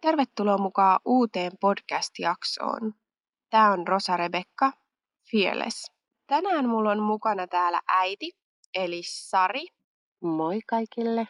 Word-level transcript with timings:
Tervetuloa 0.00 0.58
mukaan 0.58 1.00
uuteen 1.04 1.52
podcast-jaksoon. 1.60 2.94
Tämä 3.50 3.72
on 3.72 3.88
Rosa 3.88 4.16
Rebekka, 4.16 4.72
Fearless. 5.30 5.92
Tänään 6.26 6.68
mulla 6.68 6.90
on 6.90 7.02
mukana 7.02 7.46
täällä 7.46 7.80
äiti, 7.88 8.32
eli 8.74 9.02
Sari. 9.04 9.66
Moi 10.22 10.60
kaikille. 10.66 11.28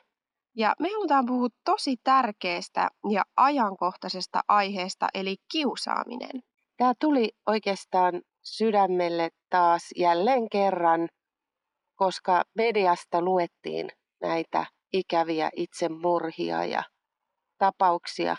Ja 0.57 0.75
me 0.79 0.89
halutaan 0.89 1.27
puhua 1.27 1.49
tosi 1.65 1.97
tärkeästä 2.05 2.89
ja 3.11 3.23
ajankohtaisesta 3.37 4.41
aiheesta, 4.49 5.09
eli 5.15 5.37
kiusaaminen. 5.53 6.43
Tämä 6.77 6.93
tuli 7.01 7.31
oikeastaan 7.47 8.23
sydämelle 8.45 9.31
taas 9.51 9.83
jälleen 9.97 10.49
kerran, 10.51 11.09
koska 11.95 12.45
mediasta 12.55 13.23
luettiin 13.23 13.89
näitä 14.21 14.67
ikäviä 14.93 15.51
itsemurhia 15.57 16.65
ja 16.65 16.83
tapauksia, 17.59 18.37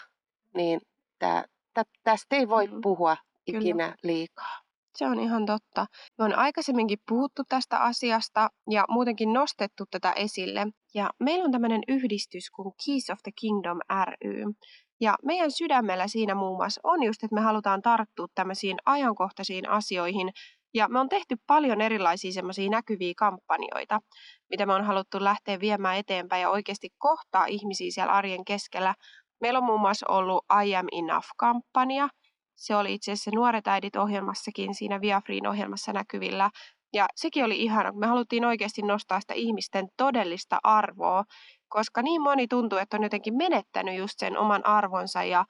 niin 0.55 0.81
tää, 1.19 1.45
tä, 1.73 1.83
tästä 2.03 2.35
ei 2.35 2.49
voi 2.49 2.67
mm. 2.67 2.81
puhua 2.81 3.17
ikinä 3.47 3.85
Kyllä. 3.85 3.95
liikaa. 4.03 4.59
Se 4.95 5.05
on 5.05 5.19
ihan 5.19 5.45
totta. 5.45 5.85
Me 6.17 6.25
on 6.25 6.35
aikaisemminkin 6.35 6.99
puhuttu 7.09 7.43
tästä 7.49 7.79
asiasta 7.79 8.49
ja 8.69 8.85
muutenkin 8.89 9.33
nostettu 9.33 9.85
tätä 9.91 10.11
esille. 10.11 10.67
Ja 10.93 11.09
meillä 11.19 11.45
on 11.45 11.51
tämmöinen 11.51 11.81
yhdistys 11.87 12.51
kuin 12.51 12.73
Keys 12.85 13.09
of 13.09 13.19
the 13.23 13.31
Kingdom 13.41 13.79
ry. 14.05 14.43
Ja 15.01 15.15
meidän 15.23 15.51
sydämellä 15.51 16.07
siinä 16.07 16.35
muun 16.35 16.57
muassa 16.57 16.81
on 16.83 17.03
just, 17.03 17.23
että 17.23 17.35
me 17.35 17.41
halutaan 17.41 17.81
tarttua 17.81 18.27
tämmöisiin 18.35 18.77
ajankohtaisiin 18.85 19.69
asioihin. 19.69 20.31
Ja 20.73 20.88
me 20.88 20.99
on 20.99 21.09
tehty 21.09 21.35
paljon 21.47 21.81
erilaisia 21.81 22.31
semmoisia 22.31 22.69
näkyviä 22.69 23.13
kampanjoita, 23.17 23.99
mitä 24.49 24.66
me 24.66 24.73
on 24.73 24.85
haluttu 24.85 25.23
lähteä 25.23 25.59
viemään 25.59 25.98
eteenpäin 25.98 26.41
ja 26.41 26.49
oikeasti 26.49 26.89
kohtaa 26.98 27.45
ihmisiä 27.45 27.92
siellä 27.92 28.14
arjen 28.14 28.45
keskellä. 28.45 28.95
Meillä 29.41 29.59
on 29.59 29.66
muun 29.66 29.81
muassa 29.81 30.06
ollut 30.09 30.45
I 30.66 30.75
am 30.75 30.86
enough-kampanja, 30.91 32.09
se 32.59 32.75
oli 32.75 32.94
itse 32.94 33.11
asiassa 33.11 33.31
Nuoret 33.36 33.67
äidit 33.67 33.95
ohjelmassakin 33.95 34.75
siinä 34.75 35.02
Viafriin 35.02 35.47
ohjelmassa 35.47 35.94
näkyvillä. 35.94 36.50
Ja 36.94 37.06
sekin 37.16 37.45
oli 37.45 37.61
ihana, 37.61 37.91
kun 37.91 38.00
me 38.00 38.08
haluttiin 38.08 38.45
oikeasti 38.45 38.81
nostaa 38.81 39.22
sitä 39.22 39.33
ihmisten 39.33 39.88
todellista 39.97 40.58
arvoa, 40.63 41.23
koska 41.67 42.02
niin 42.02 42.22
moni 42.22 42.47
tuntuu, 42.47 42.78
että 42.78 42.97
on 42.97 43.03
jotenkin 43.03 43.38
menettänyt 43.38 43.97
just 43.97 44.13
sen 44.17 44.38
oman 44.38 44.66
arvonsa 44.66 45.23
ja 45.23 45.45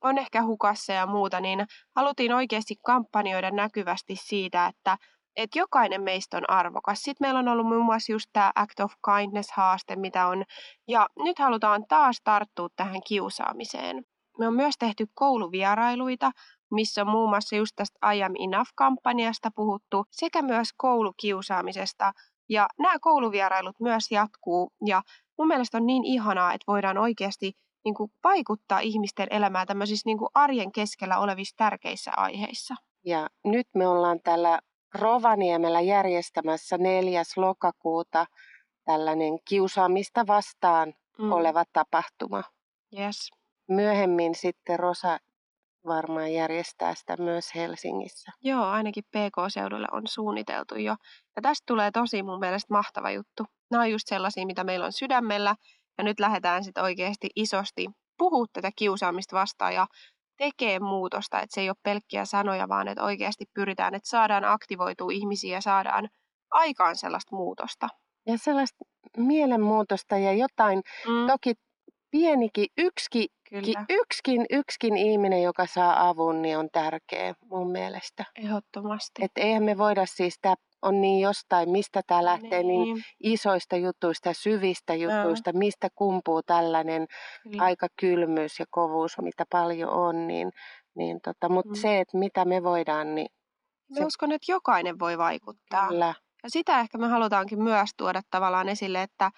on 0.00 0.18
ehkä 0.18 0.42
hukassa 0.42 0.92
ja 0.92 1.06
muuta, 1.06 1.40
niin 1.40 1.66
haluttiin 1.96 2.32
oikeasti 2.32 2.74
kampanjoida 2.84 3.50
näkyvästi 3.50 4.16
siitä, 4.16 4.66
että 4.66 4.96
että 5.38 5.58
jokainen 5.58 6.02
meistä 6.02 6.36
on 6.36 6.50
arvokas. 6.50 6.98
Sitten 7.02 7.24
meillä 7.26 7.40
on 7.40 7.48
ollut 7.48 7.66
muun 7.66 7.84
muassa 7.84 8.12
just 8.12 8.26
tämä 8.32 8.52
Act 8.54 8.80
of 8.80 8.92
Kindness-haaste, 9.06 9.96
mitä 9.96 10.26
on. 10.26 10.44
Ja 10.88 11.08
nyt 11.18 11.38
halutaan 11.38 11.84
taas 11.88 12.20
tarttua 12.24 12.68
tähän 12.76 13.00
kiusaamiseen. 13.08 14.04
Me 14.38 14.46
on 14.46 14.54
myös 14.54 14.74
tehty 14.78 15.06
kouluvierailuita, 15.14 16.30
missä 16.70 17.00
on 17.02 17.08
muun 17.08 17.28
muassa 17.28 17.56
just 17.56 17.72
tästä 17.76 18.14
I 18.14 18.22
am 18.22 18.32
enough-kampanjasta 18.38 19.50
puhuttu, 19.54 20.04
sekä 20.10 20.42
myös 20.42 20.68
koulukiusaamisesta. 20.76 22.12
Ja 22.48 22.68
nämä 22.78 22.94
kouluvierailut 23.00 23.80
myös 23.80 24.10
jatkuu, 24.10 24.72
ja 24.86 25.02
mun 25.38 25.48
mielestä 25.48 25.76
on 25.76 25.86
niin 25.86 26.04
ihanaa, 26.04 26.52
että 26.52 26.64
voidaan 26.66 26.98
oikeasti 26.98 27.52
niin 27.84 27.94
kuin, 27.94 28.12
vaikuttaa 28.24 28.80
ihmisten 28.80 29.26
elämään 29.30 29.66
tämmöisissä 29.66 30.08
niin 30.08 30.18
kuin, 30.18 30.28
arjen 30.34 30.72
keskellä 30.72 31.18
olevissa 31.18 31.56
tärkeissä 31.56 32.10
aiheissa. 32.16 32.74
Ja 33.04 33.28
nyt 33.44 33.66
me 33.74 33.88
ollaan 33.88 34.20
täällä 34.24 34.58
Rovaniemellä 34.94 35.80
järjestämässä 35.80 36.78
4. 36.78 37.22
lokakuuta 37.36 38.26
tällainen 38.84 39.38
kiusaamista 39.48 40.26
vastaan 40.26 40.94
mm. 41.18 41.32
oleva 41.32 41.64
tapahtuma. 41.72 42.42
Yes. 42.98 43.30
Myöhemmin 43.68 44.34
sitten 44.34 44.78
Rosa 44.78 45.18
varmaan 45.86 46.32
järjestää 46.32 46.94
sitä 46.94 47.16
myös 47.16 47.54
Helsingissä. 47.54 48.32
Joo, 48.42 48.64
ainakin 48.64 49.04
PK-seudulle 49.04 49.86
on 49.92 50.02
suunniteltu 50.06 50.74
jo. 50.74 50.96
Ja 51.36 51.42
tästä 51.42 51.64
tulee 51.66 51.90
tosi 51.90 52.22
mun 52.22 52.38
mielestä 52.38 52.74
mahtava 52.74 53.10
juttu. 53.10 53.44
Nämä 53.70 53.82
on 53.82 53.90
just 53.90 54.08
sellaisia, 54.08 54.46
mitä 54.46 54.64
meillä 54.64 54.86
on 54.86 54.92
sydämellä. 54.92 55.54
Ja 55.98 56.04
nyt 56.04 56.20
lähdetään 56.20 56.64
sitten 56.64 56.84
oikeasti 56.84 57.28
isosti 57.36 57.86
puhua 58.18 58.46
tätä 58.52 58.70
kiusaamista 58.76 59.36
vastaan 59.36 59.74
ja 59.74 59.86
tekee 60.38 60.78
muutosta. 60.80 61.40
Että 61.40 61.54
se 61.54 61.60
ei 61.60 61.70
ole 61.70 61.76
pelkkiä 61.82 62.24
sanoja, 62.24 62.68
vaan 62.68 62.88
että 62.88 63.04
oikeasti 63.04 63.44
pyritään, 63.54 63.94
että 63.94 64.08
saadaan 64.08 64.44
aktivoitua 64.44 65.12
ihmisiä 65.12 65.56
ja 65.56 65.60
saadaan 65.60 66.08
aikaan 66.50 66.96
sellaista 66.96 67.36
muutosta. 67.36 67.88
Ja 68.26 68.38
sellaista 68.38 68.84
mielenmuutosta 69.16 70.18
ja 70.18 70.32
jotain, 70.32 70.82
mm. 71.08 71.26
toki 71.26 71.54
pienikin, 72.10 72.66
yksikin, 72.78 73.26
Kyllä. 73.50 73.84
yksikin, 73.88 74.46
yksikin 74.50 74.96
ihminen, 74.96 75.42
joka 75.42 75.66
saa 75.66 76.08
avun, 76.08 76.42
niin 76.42 76.58
on 76.58 76.68
tärkeä 76.72 77.34
mun 77.50 77.70
mielestä. 77.70 78.24
Ehdottomasti. 78.36 79.24
Että 79.24 79.40
eihän 79.40 79.62
me 79.62 79.78
voida 79.78 80.06
siis, 80.06 80.38
tämä 80.40 80.54
on 80.82 81.00
niin 81.00 81.20
jostain, 81.20 81.70
mistä 81.70 82.00
tämä 82.06 82.24
lähtee 82.24 82.62
niin. 82.62 82.82
niin 82.82 83.04
isoista 83.20 83.76
jutuista, 83.76 84.32
syvistä 84.32 84.94
jutuista, 84.94 85.52
no. 85.52 85.58
mistä 85.58 85.88
kumpuu 85.94 86.42
tällainen 86.42 87.06
Kyllä. 87.42 87.62
aika 87.62 87.86
kylmyys 88.00 88.58
ja 88.58 88.66
kovuus, 88.70 89.16
mitä 89.22 89.44
paljon 89.50 89.90
on, 89.90 90.26
niin, 90.26 90.52
niin 90.94 91.20
tota, 91.24 91.48
mutta 91.48 91.70
mm. 91.70 91.76
se, 91.76 92.00
että 92.00 92.18
mitä 92.18 92.44
me 92.44 92.62
voidaan, 92.62 93.14
niin... 93.14 93.28
Mä 93.90 93.96
se... 93.96 94.04
uskon, 94.04 94.32
että 94.32 94.52
jokainen 94.52 94.98
voi 94.98 95.18
vaikuttaa. 95.18 95.88
Kyllä. 95.88 96.14
Ja 96.42 96.50
sitä 96.50 96.80
ehkä 96.80 96.98
me 96.98 97.08
halutaankin 97.08 97.62
myös 97.62 97.90
tuoda 97.96 98.22
tavallaan 98.30 98.68
esille, 98.68 99.02
että 99.02 99.30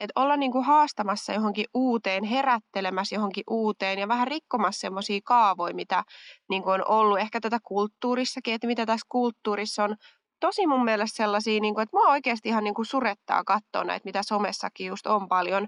että 0.00 0.20
olla 0.20 0.36
niin 0.36 0.52
kuin 0.52 0.64
haastamassa 0.64 1.32
johonkin 1.32 1.64
uuteen, 1.74 2.24
herättelemässä 2.24 3.14
johonkin 3.14 3.44
uuteen 3.50 3.98
ja 3.98 4.08
vähän 4.08 4.28
rikkomassa 4.28 4.80
semmoisia 4.80 5.20
kaavoja, 5.24 5.74
mitä 5.74 6.04
niin 6.50 6.62
kuin 6.62 6.74
on 6.74 6.88
ollut 6.88 7.18
ehkä 7.18 7.40
tätä 7.40 7.58
kulttuurissakin, 7.64 8.54
että 8.54 8.66
mitä 8.66 8.86
tässä 8.86 9.06
kulttuurissa 9.08 9.84
on 9.84 9.96
tosi 10.40 10.66
mun 10.66 10.84
mielestä 10.84 11.16
sellaisia, 11.16 11.60
niin 11.60 11.74
kuin, 11.74 11.82
että 11.82 11.96
mua 11.96 12.08
oikeasti 12.08 12.48
ihan 12.48 12.64
niin 12.64 12.74
kuin 12.74 12.86
surettaa 12.86 13.44
katsoa 13.44 13.84
näitä, 13.84 14.04
mitä 14.04 14.22
somessakin 14.22 14.86
just 14.86 15.06
on 15.06 15.28
paljon. 15.28 15.66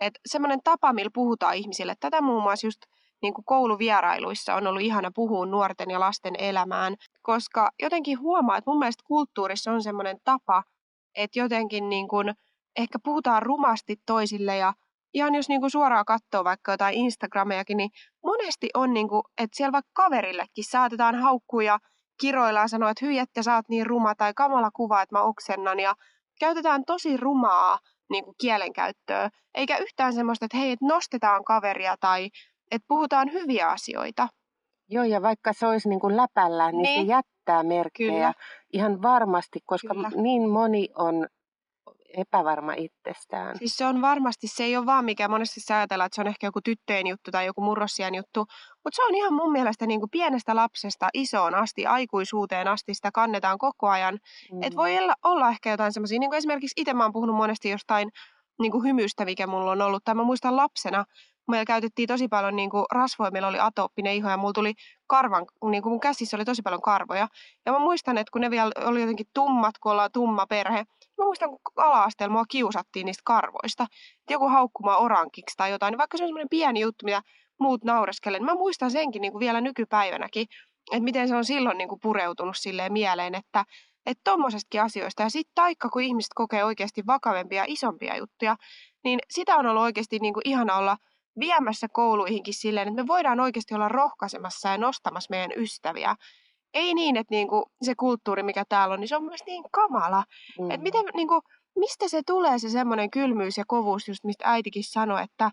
Että 0.00 0.20
semmoinen 0.26 0.60
tapa, 0.64 0.92
millä 0.92 1.10
puhutaan 1.14 1.56
ihmisille, 1.56 1.94
tätä 2.00 2.20
muun 2.20 2.42
muassa 2.42 2.66
just 2.66 2.80
niin 3.22 3.34
kuin 3.34 3.44
kouluvierailuissa 3.44 4.54
on 4.54 4.66
ollut 4.66 4.82
ihana 4.82 5.10
puhua 5.14 5.46
nuorten 5.46 5.90
ja 5.90 6.00
lasten 6.00 6.34
elämään, 6.38 6.96
koska 7.22 7.70
jotenkin 7.82 8.20
huomaa, 8.20 8.56
että 8.56 8.70
mun 8.70 8.78
mielestä 8.78 9.04
kulttuurissa 9.06 9.72
on 9.72 9.82
semmoinen 9.82 10.16
tapa, 10.24 10.62
että 11.14 11.38
jotenkin 11.38 11.88
niin 11.88 12.08
kuin, 12.08 12.34
ehkä 12.76 12.98
puhutaan 13.04 13.42
rumasti 13.42 13.96
toisille 14.06 14.56
ja 14.56 14.74
ihan 15.14 15.34
jos 15.34 15.48
niinku 15.48 15.70
suoraan 15.70 16.04
katsoo 16.04 16.44
vaikka 16.44 16.72
jotain 16.72 16.94
Instagramejakin, 16.94 17.76
niin 17.76 17.90
monesti 18.24 18.70
on, 18.74 18.94
niinku, 18.94 19.22
että 19.38 19.56
siellä 19.56 19.72
vaikka 19.72 19.90
kaverillekin 19.92 20.64
saatetaan 20.64 21.14
haukkuja 21.14 21.78
kiroillaan 22.20 22.68
sanoa, 22.68 22.90
että 22.90 23.06
hyi, 23.06 23.18
että 23.18 23.42
sä 23.42 23.54
oot 23.54 23.68
niin 23.68 23.86
ruma 23.86 24.14
tai 24.14 24.34
kamala 24.34 24.70
kuva, 24.70 25.02
että 25.02 25.14
mä 25.14 25.22
oksennan 25.22 25.80
ja 25.80 25.94
käytetään 26.40 26.84
tosi 26.84 27.16
rumaa 27.16 27.78
niin 28.10 28.24
kuin 28.24 28.34
kielenkäyttöä, 28.40 29.30
eikä 29.54 29.76
yhtään 29.76 30.12
semmoista, 30.12 30.44
että 30.44 30.56
hei, 30.56 30.70
että 30.70 30.86
nostetaan 30.86 31.44
kaveria 31.44 31.96
tai 32.00 32.30
että 32.70 32.86
puhutaan 32.88 33.32
hyviä 33.32 33.68
asioita. 33.68 34.28
Joo, 34.88 35.04
ja 35.04 35.22
vaikka 35.22 35.52
se 35.52 35.66
olisi 35.66 35.88
niin 35.88 36.00
kuin 36.00 36.16
läpällä, 36.16 36.72
niin, 36.72 36.82
niin 36.82 37.06
se 37.06 37.10
jättää 37.10 37.62
merkkejä 37.62 38.12
Kyllä. 38.12 38.32
ihan 38.72 39.02
varmasti, 39.02 39.60
koska 39.66 39.94
Kyllä. 39.94 40.10
niin 40.14 40.50
moni 40.50 40.88
on 40.94 41.26
epävarma 42.16 42.72
itsestään. 42.76 43.58
Siis 43.58 43.76
se 43.76 43.86
on 43.86 44.02
varmasti, 44.02 44.46
se 44.48 44.64
ei 44.64 44.76
ole 44.76 44.86
vaan 44.86 45.04
mikä 45.04 45.28
monesti 45.28 45.72
ajatellaan, 45.72 46.06
että 46.06 46.14
se 46.14 46.20
on 46.20 46.26
ehkä 46.26 46.46
joku 46.46 46.60
tyttöjen 46.64 47.06
juttu 47.06 47.30
tai 47.30 47.46
joku 47.46 47.60
murrosian 47.60 48.14
juttu, 48.14 48.40
mutta 48.84 48.96
se 48.96 49.04
on 49.04 49.14
ihan 49.14 49.34
mun 49.34 49.52
mielestä 49.52 49.86
niin 49.86 50.00
kuin 50.00 50.10
pienestä 50.10 50.56
lapsesta 50.56 51.08
isoon 51.14 51.54
asti, 51.54 51.86
aikuisuuteen 51.86 52.68
asti, 52.68 52.94
sitä 52.94 53.10
kannetaan 53.14 53.58
koko 53.58 53.88
ajan. 53.88 54.18
Mm. 54.52 54.62
Että 54.62 54.76
voi 54.76 54.98
olla, 54.98 55.14
olla 55.24 55.48
ehkä 55.48 55.70
jotain 55.70 55.92
semmoisia, 55.92 56.18
niin 56.18 56.30
kuin 56.30 56.38
esimerkiksi 56.38 56.80
itse 56.80 56.94
mä 56.94 57.04
oon 57.04 57.12
puhunut 57.12 57.36
monesti 57.36 57.70
jostain 57.70 58.10
niin 58.60 58.72
kuin 58.72 58.84
hymystä, 58.84 59.24
mikä 59.24 59.46
mulla 59.46 59.70
on 59.70 59.82
ollut, 59.82 60.04
tai 60.04 60.14
mä 60.14 60.22
muistan 60.22 60.56
lapsena, 60.56 61.04
meillä 61.50 61.64
käytettiin 61.64 62.08
tosi 62.08 62.28
paljon 62.28 62.56
niin 62.56 62.70
kuin 62.70 62.84
rasvoja, 62.92 63.30
meillä 63.30 63.48
oli 63.48 63.58
atooppinen 63.60 64.14
iho 64.14 64.30
ja 64.30 64.36
mulla 64.36 64.52
tuli 64.52 64.72
karvan, 65.06 65.46
niin 65.70 65.82
kuin 65.82 65.92
mun 65.92 66.00
käsissä 66.00 66.36
oli 66.36 66.44
tosi 66.44 66.62
paljon 66.62 66.82
karvoja. 66.82 67.28
Ja 67.66 67.72
mä 67.72 67.78
muistan, 67.78 68.18
että 68.18 68.30
kun 68.32 68.40
ne 68.40 68.50
vielä 68.50 68.70
oli 68.84 69.00
jotenkin 69.00 69.26
tummat, 69.34 69.78
kun 69.78 69.92
ollaan 69.92 70.10
tumma 70.12 70.46
perhe, 70.46 70.84
Mä 71.18 71.24
muistan, 71.24 71.50
kun 71.50 71.58
ala-asteella 71.76 72.32
mua 72.32 72.44
kiusattiin 72.48 73.06
niistä 73.06 73.22
karvoista. 73.24 73.86
Että 74.20 74.32
joku 74.34 74.48
haukkumaa 74.48 74.96
orankiksi 74.96 75.56
tai 75.56 75.70
jotain. 75.70 75.92
Niin 75.92 75.98
vaikka 75.98 76.16
se 76.16 76.24
on 76.24 76.28
semmoinen 76.28 76.48
pieni 76.48 76.80
juttu, 76.80 77.04
mitä 77.04 77.22
muut 77.60 77.84
naureskelee, 77.84 78.40
niin 78.40 78.46
mä 78.46 78.54
muistan 78.54 78.90
senkin 78.90 79.22
niin 79.22 79.32
kuin 79.32 79.40
vielä 79.40 79.60
nykypäivänäkin, 79.60 80.46
että 80.92 81.04
miten 81.04 81.28
se 81.28 81.36
on 81.36 81.44
silloin 81.44 81.78
niin 81.78 81.88
kuin 81.88 82.00
pureutunut 82.00 82.56
silleen 82.56 82.92
mieleen, 82.92 83.34
että 83.34 83.64
että 84.06 84.20
tommosestakin 84.24 84.82
asioista. 84.82 85.22
Ja 85.22 85.30
sitten 85.30 85.54
taikka, 85.54 85.88
kun 85.88 86.02
ihmiset 86.02 86.30
kokee 86.34 86.64
oikeasti 86.64 87.06
vakavempia 87.06 87.64
isompia 87.66 88.16
juttuja, 88.16 88.56
niin 89.04 89.18
sitä 89.30 89.56
on 89.56 89.66
ollut 89.66 89.82
oikeasti 89.82 90.18
niin 90.18 90.34
kuin 90.34 90.48
ihana 90.48 90.76
olla 90.76 90.96
viemässä 91.40 91.86
kouluihinkin 91.92 92.54
silleen, 92.54 92.88
että 92.88 93.02
me 93.02 93.06
voidaan 93.06 93.40
oikeasti 93.40 93.74
olla 93.74 93.88
rohkaisemassa 93.88 94.68
ja 94.68 94.78
nostamassa 94.78 95.30
meidän 95.30 95.52
ystäviä 95.56 96.16
ei 96.74 96.94
niin, 96.94 97.16
että 97.16 97.34
niinku 97.34 97.66
se 97.82 97.94
kulttuuri, 97.94 98.42
mikä 98.42 98.64
täällä 98.68 98.92
on, 98.92 99.00
niin 99.00 99.08
se 99.08 99.16
on 99.16 99.24
myös 99.24 99.40
niin 99.46 99.64
kamala. 99.70 100.24
Mm. 100.60 100.70
Että 100.70 100.82
miten, 100.82 101.04
niinku, 101.14 101.40
mistä 101.78 102.08
se 102.08 102.22
tulee 102.26 102.58
se 102.58 102.68
semmoinen 102.68 103.10
kylmyys 103.10 103.58
ja 103.58 103.64
kovuus, 103.66 104.08
just 104.08 104.24
mistä 104.24 104.44
äitikin 104.46 104.84
sanoi, 104.84 105.22
että 105.22 105.50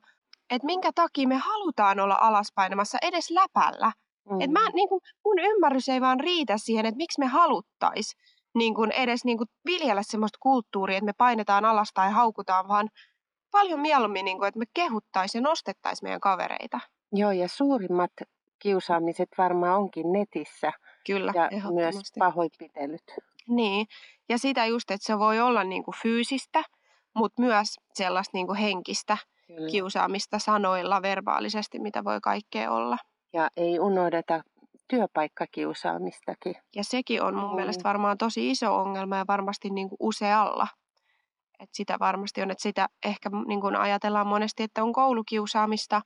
että 0.51 0.65
minkä 0.65 0.91
takia 0.95 1.27
me 1.27 1.35
halutaan 1.35 1.99
olla 1.99 2.17
alaspainamassa 2.21 2.97
edes 3.01 3.31
läpällä. 3.31 3.91
Mm. 4.29 4.41
Et 4.41 4.51
mä, 4.51 4.69
niin 4.73 4.89
kuin, 4.89 5.01
mun 5.25 5.39
ymmärrys 5.39 5.89
ei 5.89 6.01
vaan 6.01 6.19
riitä 6.19 6.57
siihen, 6.57 6.85
että 6.85 6.97
miksi 6.97 7.19
me 7.19 7.25
haluttais 7.25 8.15
niin 8.55 8.75
kuin 8.75 8.91
edes 8.91 9.25
niin 9.25 9.37
kuin 9.37 9.47
viljellä 9.65 10.03
semmoista 10.03 10.37
kulttuuria, 10.41 10.97
että 10.97 11.05
me 11.05 11.13
painetaan 11.17 11.65
alas 11.65 11.91
tai 11.93 12.11
haukutaan, 12.11 12.67
vaan 12.67 12.89
paljon 13.51 13.79
mieluummin, 13.79 14.25
niin 14.25 14.37
kuin, 14.37 14.47
että 14.47 14.59
me 14.59 14.65
kehuttaisiin 14.73 15.39
ja 15.39 15.49
nostettaisiin 15.49 16.07
meidän 16.07 16.19
kavereita. 16.19 16.79
Joo, 17.11 17.31
ja 17.31 17.47
suurimmat 17.47 18.11
kiusaamiset 18.59 19.29
varmaan 19.37 19.77
onkin 19.77 20.11
netissä. 20.11 20.71
Kyllä, 21.05 21.33
ja 21.35 21.71
myös 21.71 21.95
pahoinpitelyt. 22.19 23.03
Niin, 23.47 23.87
ja 24.29 24.37
sitä 24.37 24.65
just, 24.65 24.91
että 24.91 25.05
se 25.05 25.19
voi 25.19 25.39
olla 25.39 25.63
niin 25.63 25.83
kuin 25.83 25.95
fyysistä, 26.03 26.63
mutta 27.15 27.41
myös 27.41 27.79
sellaista 27.93 28.37
niin 28.37 28.47
kuin 28.47 28.59
henkistä 28.59 29.17
Kyllä. 29.47 29.69
kiusaamista 29.71 30.39
sanoilla, 30.39 31.01
verbaalisesti, 31.01 31.79
mitä 31.79 32.03
voi 32.03 32.19
kaikkea 32.21 32.71
olla. 32.71 32.97
Ja 33.33 33.49
ei 33.57 33.79
unohdeta 33.79 34.43
työpaikkakiusaamistakin. 34.87 36.55
Ja 36.75 36.83
sekin 36.83 37.23
on 37.23 37.35
mun 37.35 37.49
mm. 37.49 37.55
mielestä 37.55 37.83
varmaan 37.83 38.17
tosi 38.17 38.51
iso 38.51 38.75
ongelma 38.75 39.17
ja 39.17 39.25
varmasti 39.27 39.69
niin 39.69 39.89
kuin 39.89 39.97
usealla. 39.99 40.67
Et 41.59 41.69
sitä 41.73 41.99
varmasti 41.99 42.41
on, 42.41 42.51
että 42.51 42.61
sitä 42.61 42.87
ehkä 43.05 43.29
niin 43.47 43.61
kuin 43.61 43.75
ajatellaan 43.75 44.27
monesti, 44.27 44.63
että 44.63 44.83
on 44.83 44.93
koulukiusaamista, 44.93 46.01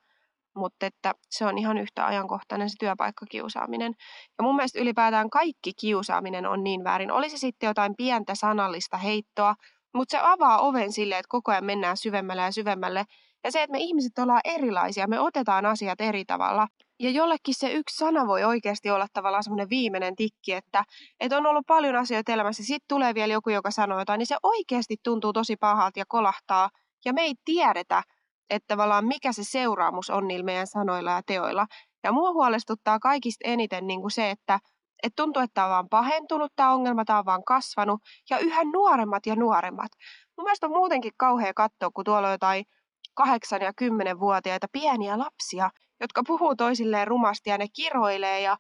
mutta 0.55 0.85
että 0.85 1.13
se 1.29 1.45
on 1.45 1.57
ihan 1.57 1.77
yhtä 1.77 2.05
ajankohtainen 2.05 2.69
se 2.69 2.75
työpaikkakiusaaminen. 2.79 3.93
Ja 4.37 4.43
mun 4.43 4.55
mielestä 4.55 4.79
ylipäätään 4.79 5.29
kaikki 5.29 5.73
kiusaaminen 5.79 6.45
on 6.45 6.63
niin 6.63 6.83
väärin. 6.83 7.11
Oli 7.11 7.29
se 7.29 7.37
sitten 7.37 7.67
jotain 7.67 7.93
pientä 7.97 8.35
sanallista 8.35 8.97
heittoa, 8.97 9.55
mutta 9.93 10.17
se 10.17 10.23
avaa 10.23 10.59
oven 10.59 10.91
sille, 10.91 11.15
että 11.15 11.29
koko 11.29 11.51
ajan 11.51 11.65
mennään 11.65 11.97
syvemmälle 11.97 12.41
ja 12.41 12.51
syvemmälle. 12.51 13.03
Ja 13.43 13.51
se, 13.51 13.63
että 13.63 13.71
me 13.71 13.79
ihmiset 13.79 14.19
ollaan 14.19 14.41
erilaisia, 14.43 15.07
me 15.07 15.19
otetaan 15.19 15.65
asiat 15.65 16.01
eri 16.01 16.25
tavalla. 16.25 16.67
Ja 16.99 17.09
jollekin 17.09 17.53
se 17.53 17.71
yksi 17.71 17.97
sana 17.97 18.27
voi 18.27 18.43
oikeasti 18.43 18.89
olla 18.89 19.07
tavallaan 19.13 19.43
semmoinen 19.43 19.69
viimeinen 19.69 20.15
tikki, 20.15 20.53
että, 20.53 20.83
että 21.19 21.37
on 21.37 21.45
ollut 21.45 21.65
paljon 21.67 21.95
asioita 21.95 22.31
elämässä, 22.31 22.63
sitten 22.63 22.87
tulee 22.87 23.15
vielä 23.15 23.33
joku, 23.33 23.49
joka 23.49 23.71
sanoo 23.71 23.99
jotain, 23.99 24.17
niin 24.17 24.27
se 24.27 24.37
oikeasti 24.43 24.95
tuntuu 25.03 25.33
tosi 25.33 25.55
pahalta 25.55 25.99
ja 25.99 26.05
kolahtaa. 26.07 26.69
Ja 27.05 27.13
me 27.13 27.21
ei 27.21 27.33
tiedetä, 27.45 28.03
että 28.49 28.67
tavallaan 28.67 29.05
mikä 29.05 29.31
se 29.31 29.43
seuraamus 29.43 30.09
on 30.09 30.27
niillä 30.27 30.45
meidän 30.45 30.67
sanoilla 30.67 31.11
ja 31.11 31.21
teoilla. 31.25 31.67
Ja 32.03 32.11
mua 32.11 32.31
huolestuttaa 32.31 32.99
kaikista 32.99 33.49
eniten 33.49 33.87
niin 33.87 34.01
kuin 34.01 34.11
se, 34.11 34.29
että, 34.29 34.59
että 35.03 35.23
tuntuu, 35.23 35.43
että 35.43 35.53
tämä 35.53 35.67
on 35.67 35.71
vaan 35.71 35.89
pahentunut, 35.89 36.51
tämä 36.55 36.73
ongelma, 36.73 37.05
tämä 37.05 37.19
on 37.19 37.25
vaan 37.25 37.43
kasvanut, 37.43 38.01
ja 38.29 38.39
yhä 38.39 38.63
nuoremmat 38.63 39.25
ja 39.25 39.35
nuoremmat. 39.35 39.91
Mun 40.37 40.45
mielestä 40.45 40.67
on 40.67 40.73
muutenkin 40.73 41.11
kauhea 41.17 41.53
katsoa, 41.53 41.89
kun 41.93 42.05
tuolla 42.05 42.27
on 42.27 42.33
jotain 42.33 42.65
kahdeksan- 43.13 43.61
ja 43.61 43.73
kymmenenvuotiaita 43.73 44.67
pieniä 44.71 45.19
lapsia, 45.19 45.69
jotka 46.01 46.23
puhuu 46.27 46.55
toisilleen 46.55 47.07
rumasti 47.07 47.49
ja 47.49 47.57
ne 47.57 47.65
kiroilee 47.75 48.41
ja 48.41 48.57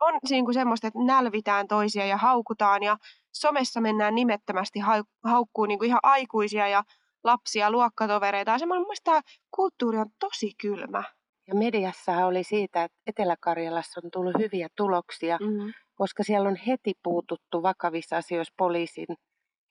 on 0.00 0.18
niin 0.30 0.44
kuin 0.44 0.54
semmoista, 0.54 0.86
että 0.86 1.04
nälvitään 1.04 1.68
toisia 1.68 2.06
ja 2.06 2.16
haukutaan 2.16 2.82
ja 2.82 2.96
somessa 3.32 3.80
mennään 3.80 4.14
nimettömästi 4.14 4.78
haukkuu 5.24 5.66
niin 5.66 5.78
kuin 5.78 5.88
ihan 5.88 6.00
aikuisia 6.02 6.68
ja 6.68 6.82
lapsia, 7.26 7.70
luokkatovereita. 7.70 8.50
Ja 8.50 8.58
semmoinen, 8.58 8.86
tämä 9.04 9.20
kulttuuri 9.50 9.98
on 9.98 10.10
tosi 10.18 10.52
kylmä. 10.60 11.02
Ja 11.48 11.54
mediassa 11.54 12.26
oli 12.26 12.44
siitä, 12.44 12.84
että 12.84 12.98
Etelä-Karjalassa 13.06 14.00
on 14.04 14.10
tullut 14.10 14.34
hyviä 14.38 14.68
tuloksia, 14.76 15.38
mm-hmm. 15.40 15.72
koska 15.94 16.22
siellä 16.22 16.48
on 16.48 16.56
heti 16.66 16.92
puututtu 17.02 17.62
vakavissa 17.62 18.16
asioissa 18.16 18.54
poliisin. 18.56 19.06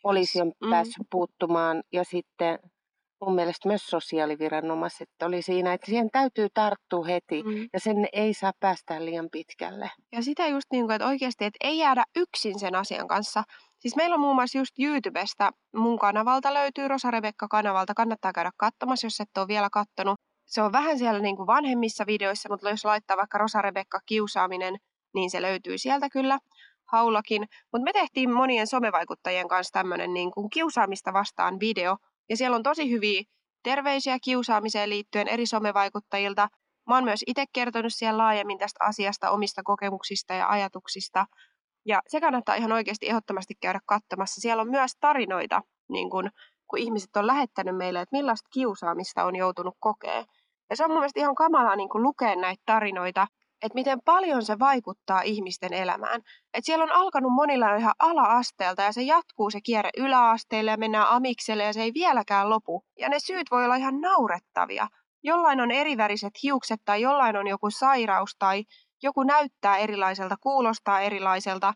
Poliisi 0.02 0.42
on 0.42 0.48
mm-hmm. 0.48 0.70
päässyt 0.70 1.08
puuttumaan 1.12 1.84
ja 1.94 2.04
sitten 2.04 2.60
mun 3.26 3.36
mielestä 3.36 3.68
myös 3.68 3.86
sosiaaliviranomaiset 3.88 5.10
oli 5.24 5.42
siinä, 5.42 5.74
että 5.74 5.86
siihen 5.86 6.10
täytyy 6.12 6.48
tarttua 6.54 7.06
heti 7.06 7.44
mm. 7.44 7.70
ja 7.74 7.80
sen 7.80 8.08
ei 8.14 8.34
saa 8.34 8.52
päästä 8.60 9.06
liian 9.06 9.30
pitkälle. 9.32 9.92
Ja 10.12 10.24
sitä 10.24 10.48
just 10.48 10.68
niin 10.72 10.86
kuin, 10.86 10.96
että 10.96 11.08
oikeasti, 11.08 11.46
että 11.46 11.68
ei 11.68 11.78
jäädä 11.78 12.04
yksin 12.16 12.60
sen 12.60 12.76
asian 12.76 13.08
kanssa. 13.08 13.44
Siis 13.80 13.96
meillä 13.96 14.14
on 14.14 14.20
muun 14.20 14.36
muassa 14.36 14.58
just 14.58 14.80
YouTubesta, 14.80 15.52
mun 15.76 16.00
kanavalta 16.00 16.54
löytyy 16.54 16.88
Rosa 16.88 17.12
Rebekka-kanavalta, 17.12 17.94
kannattaa 17.94 18.34
käydä 18.34 18.52
katsomassa, 18.58 19.08
jos 19.08 19.20
et 19.20 19.38
ole 19.38 19.48
vielä 19.48 19.70
kattonut. 19.72 20.20
Se 20.46 20.62
on 20.62 20.72
vähän 20.72 20.98
siellä 20.98 21.20
niin 21.20 21.36
kuin 21.36 21.48
vanhemmissa 21.48 22.06
videoissa, 22.08 22.50
mutta 22.50 22.70
jos 22.70 22.86
laittaa 22.86 23.18
vaikka 23.18 23.38
Rosa 23.38 23.62
Rebekka 23.62 24.00
kiusaaminen, 24.06 24.76
niin 25.16 25.30
se 25.30 25.42
löytyy 25.42 25.78
sieltä 25.78 26.10
kyllä 26.10 26.40
haulakin. 26.86 27.46
Mutta 27.72 27.84
me 27.84 27.94
tehtiin 27.94 28.34
monien 28.34 28.68
somevaikuttajien 28.68 29.48
kanssa 29.48 29.72
tämmöinen 29.72 30.14
niin 30.14 30.32
kuin 30.32 30.50
kiusaamista 30.50 31.14
vastaan 31.14 31.60
video, 31.60 31.98
ja 32.30 32.38
siellä 32.38 32.56
on 32.56 32.64
tosi 32.64 32.92
hyviä 32.92 33.24
terveisiä 33.64 34.18
kiusaamiseen 34.24 34.90
liittyen 34.90 35.28
eri 35.28 35.46
somevaikuttajilta. 35.46 36.48
Mä 36.90 36.96
oon 36.96 37.04
myös 37.04 37.24
itse 37.28 37.46
kertonut 37.54 37.94
siellä 37.94 38.24
laajemmin 38.24 38.58
tästä 38.58 38.86
asiasta, 38.86 39.32
omista 39.32 39.64
kokemuksista 39.64 40.34
ja 40.34 40.50
ajatuksista. 40.50 41.26
Ja 41.86 42.02
se 42.08 42.22
kannattaa 42.22 42.56
ihan 42.56 42.72
oikeasti 42.72 43.10
ehdottomasti 43.10 43.56
käydä 43.62 43.80
katsomassa. 43.86 44.42
Siellä 44.42 44.62
on 44.62 44.70
myös 44.70 44.92
tarinoita, 45.00 45.62
niin 45.90 46.10
kun, 46.10 46.30
kun 46.68 46.80
ihmiset 46.80 47.16
on 47.16 47.28
lähettänyt 47.28 47.78
meille, 47.78 48.02
että 48.02 48.16
millaista 48.16 48.50
kiusaamista 48.54 49.24
on 49.24 49.36
joutunut 49.36 49.76
kokea. 49.80 50.26
Ja 50.70 50.76
se 50.76 50.84
on 50.84 50.92
mun 50.92 51.00
mielestä 51.00 51.20
ihan 51.20 51.36
kamalaa 51.36 51.76
niin 51.76 51.90
lukea 51.94 52.36
näitä 52.36 52.64
tarinoita 52.66 53.28
että 53.66 53.76
miten 53.76 54.00
paljon 54.06 54.46
se 54.46 54.60
vaikuttaa 54.60 55.22
ihmisten 55.22 55.74
elämään. 55.74 56.22
Että 56.54 56.66
siellä 56.66 56.84
on 56.84 56.92
alkanut 56.92 57.32
monilla 57.34 57.76
ihan 57.76 57.94
ala-asteelta 58.00 58.82
ja 58.82 58.92
se 58.92 59.02
jatkuu 59.02 59.50
se 59.50 59.62
kierre 59.62 59.90
yläasteelle 59.98 60.72
ja 60.72 60.78
mennään 60.78 61.08
amikselle 61.08 61.64
ja 61.64 61.74
se 61.74 61.82
ei 61.82 61.94
vieläkään 61.94 62.50
lopu. 62.50 62.84
Ja 63.00 63.10
ne 63.10 63.20
syyt 63.20 63.48
voi 63.52 63.66
olla 63.66 63.76
ihan 63.76 64.02
naurettavia. 64.02 64.88
Jollain 65.24 65.62
on 65.62 65.72
eriväriset 65.72 66.34
hiukset 66.44 66.80
tai 66.86 67.02
jollain 67.02 67.38
on 67.38 67.48
joku 67.48 67.70
sairaus 67.70 68.36
tai 68.40 68.64
joku 69.04 69.24
näyttää 69.24 69.78
erilaiselta, 69.78 70.36
kuulostaa 70.42 71.00
erilaiselta. 71.00 71.74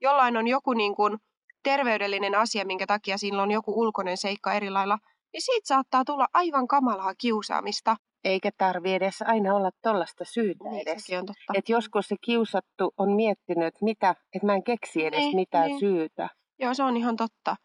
Jollain 0.00 0.36
on 0.36 0.48
joku 0.48 0.72
niin 0.72 0.94
kuin 0.94 1.18
terveydellinen 1.62 2.34
asia, 2.34 2.64
minkä 2.64 2.86
takia 2.86 3.18
sillä 3.18 3.42
on 3.42 3.50
joku 3.50 3.80
ulkoinen 3.80 4.16
seikka 4.16 4.52
eri 4.52 4.70
lailla. 4.70 4.98
Niin 5.32 5.42
siitä 5.42 5.68
saattaa 5.68 6.04
tulla 6.04 6.26
aivan 6.34 6.68
kamalaa 6.68 7.14
kiusaamista. 7.14 7.96
Eikä 8.24 8.50
tarvi 8.58 8.94
edes 8.94 9.22
aina 9.22 9.54
olla 9.54 9.70
tuollaista 9.82 10.24
syytä 10.24 10.64
niin, 10.64 10.88
edes. 10.88 11.10
on 11.18 11.26
totta. 11.26 11.52
Et 11.54 11.68
joskus 11.68 12.08
se 12.08 12.16
kiusattu 12.24 12.94
on 12.96 13.12
miettinyt, 13.12 13.66
että 13.66 13.84
mitä, 13.84 14.14
että 14.34 14.46
mä 14.46 14.54
en 14.54 14.64
keksi 14.64 15.04
edes 15.04 15.20
niin, 15.20 15.36
mitään 15.36 15.66
niin. 15.66 15.80
syytä. 15.80 16.28
Joo, 16.58 16.74
se 16.74 16.82
on 16.82 16.96
ihan 16.96 17.16
totta. 17.16 17.56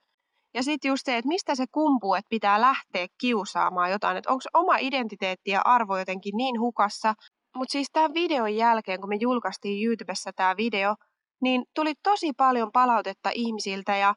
Ja 0.54 0.64
sitten 0.64 0.90
just 0.90 1.06
se, 1.06 1.18
että 1.18 1.28
mistä 1.28 1.56
se 1.56 1.66
kumpuu, 1.72 2.16
että 2.16 2.30
pitää 2.30 2.62
lähteä 2.62 3.08
kiusaamaan 3.22 3.92
jotain. 3.92 4.18
Että 4.18 4.32
onko 4.32 4.44
oma 4.54 4.78
identiteetti 4.78 5.52
ja 5.52 5.62
arvo 5.66 5.98
jotenkin 5.98 6.38
niin 6.38 6.60
hukassa. 6.60 7.14
Mutta 7.56 7.72
siis 7.72 7.88
tämän 7.94 8.14
videon 8.14 8.56
jälkeen, 8.56 9.00
kun 9.00 9.10
me 9.10 9.18
julkaistiin 9.20 9.88
YouTubessa 9.88 10.32
tämä 10.36 10.58
video, 10.58 10.96
niin 11.42 11.64
tuli 11.76 11.94
tosi 12.04 12.32
paljon 12.38 12.72
palautetta 12.72 13.30
ihmisiltä 13.34 13.96
ja 13.96 14.16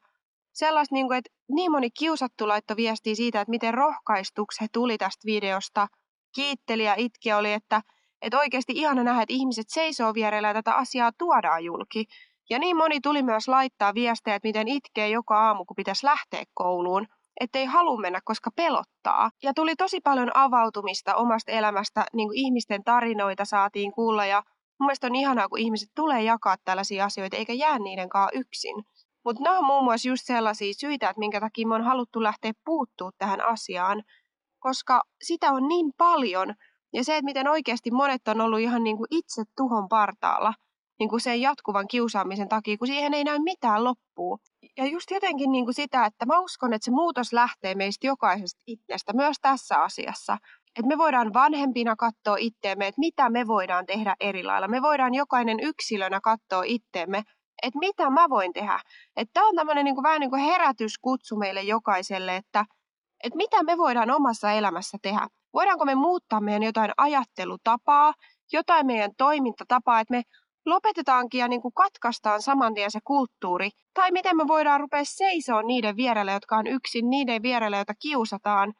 sellaista, 0.53 0.95
niin 0.95 1.07
kuin, 1.07 1.19
että 1.19 1.31
niin 1.55 1.71
moni 1.73 1.91
kiusattu 1.99 2.49
laittoi 2.49 2.77
viestiä 2.77 3.15
siitä, 3.15 3.41
että 3.41 3.51
miten 3.51 3.75
rohkaistuksi 3.75 4.61
he 4.61 4.67
tuli 4.73 4.99
tästä 4.99 5.27
videosta– 5.27 5.87
kiitteli 6.33 6.85
ja 6.85 6.95
itki 6.97 7.33
oli, 7.33 7.53
että, 7.53 7.83
että 8.23 8.39
oikeasti 8.39 8.73
ihana 8.77 9.05
nähdä, 9.05 9.23
että 9.23 9.35
ihmiset 9.35 9.69
seisoo 9.69 10.15
vierellä 10.15 10.49
ja 10.49 10.55
tätä 10.55 10.75
asiaa 10.75 11.11
tuodaan 11.19 11.65
julki. 11.65 12.05
Ja 12.51 12.59
niin 12.59 12.77
moni 12.77 13.01
tuli 13.01 13.23
myös 13.23 13.49
laittaa 13.49 13.95
viestejä, 13.95 14.35
että 14.35 14.49
miten 14.49 14.69
itkee 14.69 15.09
joka 15.09 15.47
aamu, 15.47 15.65
kun 15.65 15.77
pitäisi 15.77 16.07
lähteä 16.07 16.45
kouluun, 16.55 17.07
ettei 17.41 17.65
halua 17.65 18.01
mennä, 18.01 18.21
koska 18.25 18.51
pelottaa. 18.57 19.31
Ja 19.43 19.55
tuli 19.55 19.77
tosi 19.77 20.01
paljon 20.01 20.31
avautumista 20.35 21.15
omasta 21.15 21.53
elämästä, 21.53 22.05
niin 22.13 22.29
kuin 22.29 22.39
ihmisten 22.39 22.85
tarinoita 22.85 23.45
saatiin 23.45 23.93
kuulla 23.93 24.27
ja 24.27 24.43
mun 24.81 24.87
mielestä 24.87 25.07
on 25.07 25.15
ihanaa, 25.15 25.49
kun 25.49 25.59
ihmiset 25.59 25.89
tulee 25.95 26.23
jakaa 26.23 26.57
tällaisia 26.65 27.05
asioita 27.05 27.37
eikä 27.37 27.53
jää 27.53 27.79
niiden 27.79 28.09
kanssa 28.09 28.39
yksin. 28.39 28.85
Mutta 29.25 29.43
nämä 29.43 29.59
on 29.59 29.65
muun 29.65 29.85
muassa 29.85 30.09
just 30.09 30.27
sellaisia 30.27 30.75
syitä, 30.75 31.11
että 31.11 31.19
minkä 31.19 31.41
takia 31.41 31.67
me 31.67 31.75
on 31.75 31.85
haluttu 31.85 32.23
lähteä 32.23 32.53
puuttuu 32.65 33.11
tähän 33.19 33.41
asiaan, 33.41 34.03
koska 34.61 35.03
sitä 35.23 35.51
on 35.53 35.69
niin 35.69 35.93
paljon. 35.99 36.55
Ja 36.93 37.05
se, 37.05 37.17
että 37.17 37.25
miten 37.25 37.49
oikeasti 37.49 37.91
monet 37.91 38.29
on 38.29 38.41
ollut 38.41 38.61
ihan 38.61 38.85
niin 38.85 38.97
kuin 38.97 39.07
itse 39.11 39.43
tuhon 39.57 39.89
partaalla 39.89 40.55
niin 41.01 41.09
kuin 41.09 41.21
sen 41.21 41.41
jatkuvan 41.41 41.89
kiusaamisen 41.89 42.49
takia, 42.49 42.77
kun 42.79 42.87
siihen 42.87 43.15
ei 43.15 43.25
näy 43.25 43.39
mitään 43.39 43.85
loppua. 43.85 44.37
Ja 44.77 44.87
just 44.87 45.11
jotenkin 45.11 45.53
niin 45.53 45.65
kuin 45.65 45.75
sitä, 45.75 46.05
että 46.05 46.27
mä 46.27 46.39
uskon, 46.39 46.73
että 46.73 46.85
se 46.85 46.91
muutos 46.91 47.33
lähtee 47.33 47.75
meistä 47.75 48.07
jokaisesta 48.07 48.63
itsestä, 48.67 49.13
myös 49.13 49.37
tässä 49.43 49.83
asiassa. 49.83 50.39
Että 50.77 50.89
me 50.89 50.99
voidaan 50.99 51.35
vanhempina 51.35 51.97
katsoa 51.97 52.37
itteemme, 52.39 52.87
että 52.87 52.99
mitä 52.99 53.31
me 53.31 53.47
voidaan 53.47 53.87
tehdä 53.87 54.17
eri 54.21 54.45
lailla. 54.45 54.69
Me 54.69 54.83
voidaan 54.83 55.15
jokainen 55.15 55.61
yksilönä 55.61 56.21
katsoa 56.21 56.63
itteemme, 56.67 57.23
että 57.63 57.79
mitä 57.79 58.11
mä 58.11 58.29
voin 58.31 58.53
tehdä. 58.53 58.81
Että 59.17 59.33
tämä 59.33 59.49
on 59.49 59.57
tämmöinen 59.57 59.85
niin 59.85 59.95
kuin, 59.95 60.03
vähän 60.03 60.21
niin 60.21 60.31
kuin 60.31 60.43
herätyskutsu 60.43 61.37
meille 61.37 61.63
jokaiselle, 61.63 62.37
että– 62.37 62.65
että 63.25 63.37
mitä 63.37 63.63
me 63.63 63.79
voidaan 63.79 64.11
omassa 64.11 64.53
elämässä 64.53 64.99
tehdä. 65.03 65.29
Voidaanko 65.55 65.85
me 65.85 65.95
muuttaa 65.95 66.41
meidän 66.41 66.63
jotain 66.63 66.91
ajattelutapaa, 66.97 68.15
jotain 68.53 68.87
meidän 68.87 69.11
toimintatapaa, 69.19 70.01
että 70.01 70.15
me 70.15 70.23
lopetetaankin 70.67 71.39
ja 71.39 71.49
niin 71.49 71.63
kuin 71.63 71.75
katkaistaan 71.75 72.43
saman 72.43 72.75
tien 72.75 72.91
se 72.91 72.99
kulttuuri. 73.05 73.71
Tai 73.95 74.11
miten 74.11 74.37
me 74.37 74.49
voidaan 74.49 74.81
rupea 74.81 75.05
seisoa 75.05 75.63
niiden 75.63 75.97
vierelle, 75.97 76.33
jotka 76.33 76.57
on 76.57 76.67
yksin, 76.67 77.11
niiden 77.11 77.43
vierelle, 77.43 77.77
joita 77.77 77.95
kiusataan. 77.95 78.75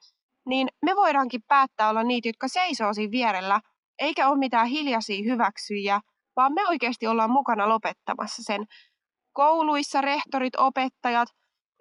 niin 0.47 0.69
me 0.83 0.97
voidaankin 0.97 1.43
päättää 1.49 1.89
olla 1.89 2.03
niitä, 2.03 2.29
jotka 2.29 2.49
seisoo 2.49 2.95
siinä 2.95 3.11
vierellä, 3.11 3.61
eikä 3.99 4.29
ole 4.29 4.39
mitään 4.39 4.67
hiljaisia 4.67 5.25
hyväksyjiä, 5.25 6.01
vaan 6.37 6.53
me 6.53 6.69
oikeasti 6.69 7.07
ollaan 7.07 7.31
mukana 7.31 7.69
lopettamassa 7.69 8.43
sen. 8.43 8.67
Kouluissa 9.33 10.01
rehtorit, 10.01 10.57
opettajat, 10.57 11.29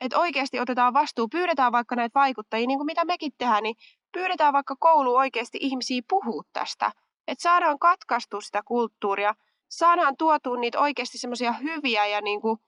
että 0.01 0.19
oikeasti 0.19 0.59
otetaan 0.59 0.93
vastuu, 0.93 1.27
pyydetään 1.27 1.71
vaikka 1.71 1.95
näitä 1.95 2.19
vaikuttajia, 2.19 2.67
niin 2.67 2.79
kuin 2.79 2.85
mitä 2.85 3.05
mekin 3.05 3.31
tehdään, 3.37 3.63
niin 3.63 3.75
pyydetään 4.11 4.53
vaikka 4.53 4.75
koulu 4.79 5.15
oikeasti 5.15 5.57
ihmisiä 5.61 6.01
puhua 6.09 6.43
tästä. 6.53 6.91
Että 7.27 7.41
saadaan 7.41 7.79
katkaistua 7.79 8.41
sitä 8.41 8.61
kulttuuria, 8.65 9.35
saadaan 9.67 10.17
tuotua 10.17 10.57
niitä 10.57 10.79
oikeasti 10.79 11.17
semmoisia 11.17 11.53
hyviä 11.53 12.05
ja 12.05 12.21
niin 12.21 12.41
kuin 12.41 12.59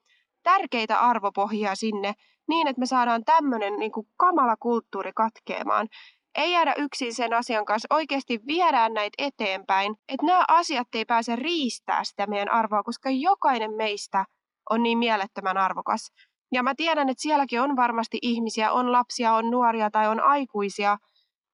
tärkeitä 0.44 1.00
arvopohjia 1.00 1.76
sinne, 1.76 2.14
niin 2.48 2.68
että 2.68 2.80
me 2.80 2.86
saadaan 2.86 3.26
tämmöinen 3.26 3.80
niin 3.80 3.92
kuin 3.92 4.08
kamala 4.18 4.56
kulttuuri 4.60 5.12
katkeamaan. 5.16 5.88
Ei 6.36 6.52
jäädä 6.52 6.74
yksin 6.78 7.14
sen 7.14 7.34
asian 7.34 7.66
kanssa, 7.66 7.96
oikeasti 7.96 8.40
viedään 8.48 8.94
näitä 8.94 9.16
eteenpäin, 9.18 9.96
että 10.08 10.26
nämä 10.26 10.46
asiat 10.48 10.88
ei 10.94 11.06
pääse 11.06 11.36
riistää 11.36 12.04
sitä 12.04 12.28
meidän 12.28 12.52
arvoa, 12.52 12.84
koska 12.84 13.10
jokainen 13.10 13.72
meistä 13.72 14.26
on 14.70 14.84
niin 14.84 14.98
mielettömän 14.98 15.58
arvokas. 15.58 16.12
Ja 16.52 16.64
mä 16.64 16.76
tiedän, 16.76 17.10
että 17.10 17.22
sielläkin 17.22 17.62
on 17.62 17.76
varmasti 17.76 18.18
ihmisiä, 18.22 18.72
on 18.72 18.92
lapsia, 18.92 19.34
on 19.34 19.52
nuoria 19.52 19.92
tai 19.92 20.08
on 20.08 20.20
aikuisia, 20.20 20.98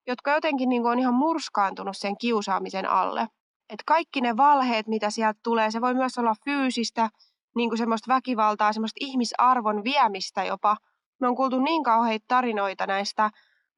jotka 0.08 0.32
jotenkin 0.32 0.70
niin 0.70 0.86
on 0.86 1.00
ihan 1.00 1.14
murskaantunut 1.14 1.98
sen 1.98 2.18
kiusaamisen 2.18 2.90
alle. 2.90 3.22
Että 3.70 3.84
kaikki 3.86 4.22
ne 4.22 4.38
valheet, 4.38 4.88
mitä 4.88 5.10
sieltä 5.10 5.40
tulee, 5.44 5.72
se 5.72 5.82
voi 5.82 5.94
myös 5.94 6.18
olla 6.18 6.36
fyysistä, 6.46 7.10
niin 7.56 7.70
kuin 7.70 7.78
semmoista 7.78 8.14
väkivaltaa, 8.14 8.74
semmoista 8.74 8.98
ihmisarvon 9.06 9.84
viemistä 9.84 10.44
jopa. 10.44 10.78
Me 11.20 11.28
on 11.28 11.36
kuultu 11.36 11.60
niin 11.60 11.84
kauheita 11.84 12.26
tarinoita 12.28 12.88
näistä, 12.88 13.30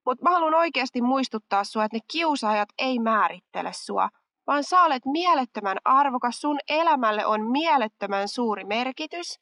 mutta 0.06 0.24
mä 0.24 0.30
haluan 0.30 0.54
oikeasti 0.54 1.02
muistuttaa 1.02 1.64
sua, 1.64 1.86
että 1.86 1.98
ne 1.98 2.02
kiusaajat 2.12 2.70
ei 2.78 3.00
määrittele 3.00 3.72
sua, 3.74 4.10
vaan 4.48 4.64
sä 4.64 4.84
olet 4.84 5.06
mielettömän 5.06 5.78
arvokas, 5.86 6.42
sun 6.42 6.60
elämälle 6.70 7.26
on 7.26 7.52
mielettömän 7.52 8.28
suuri 8.28 8.64
merkitys. 8.64 9.40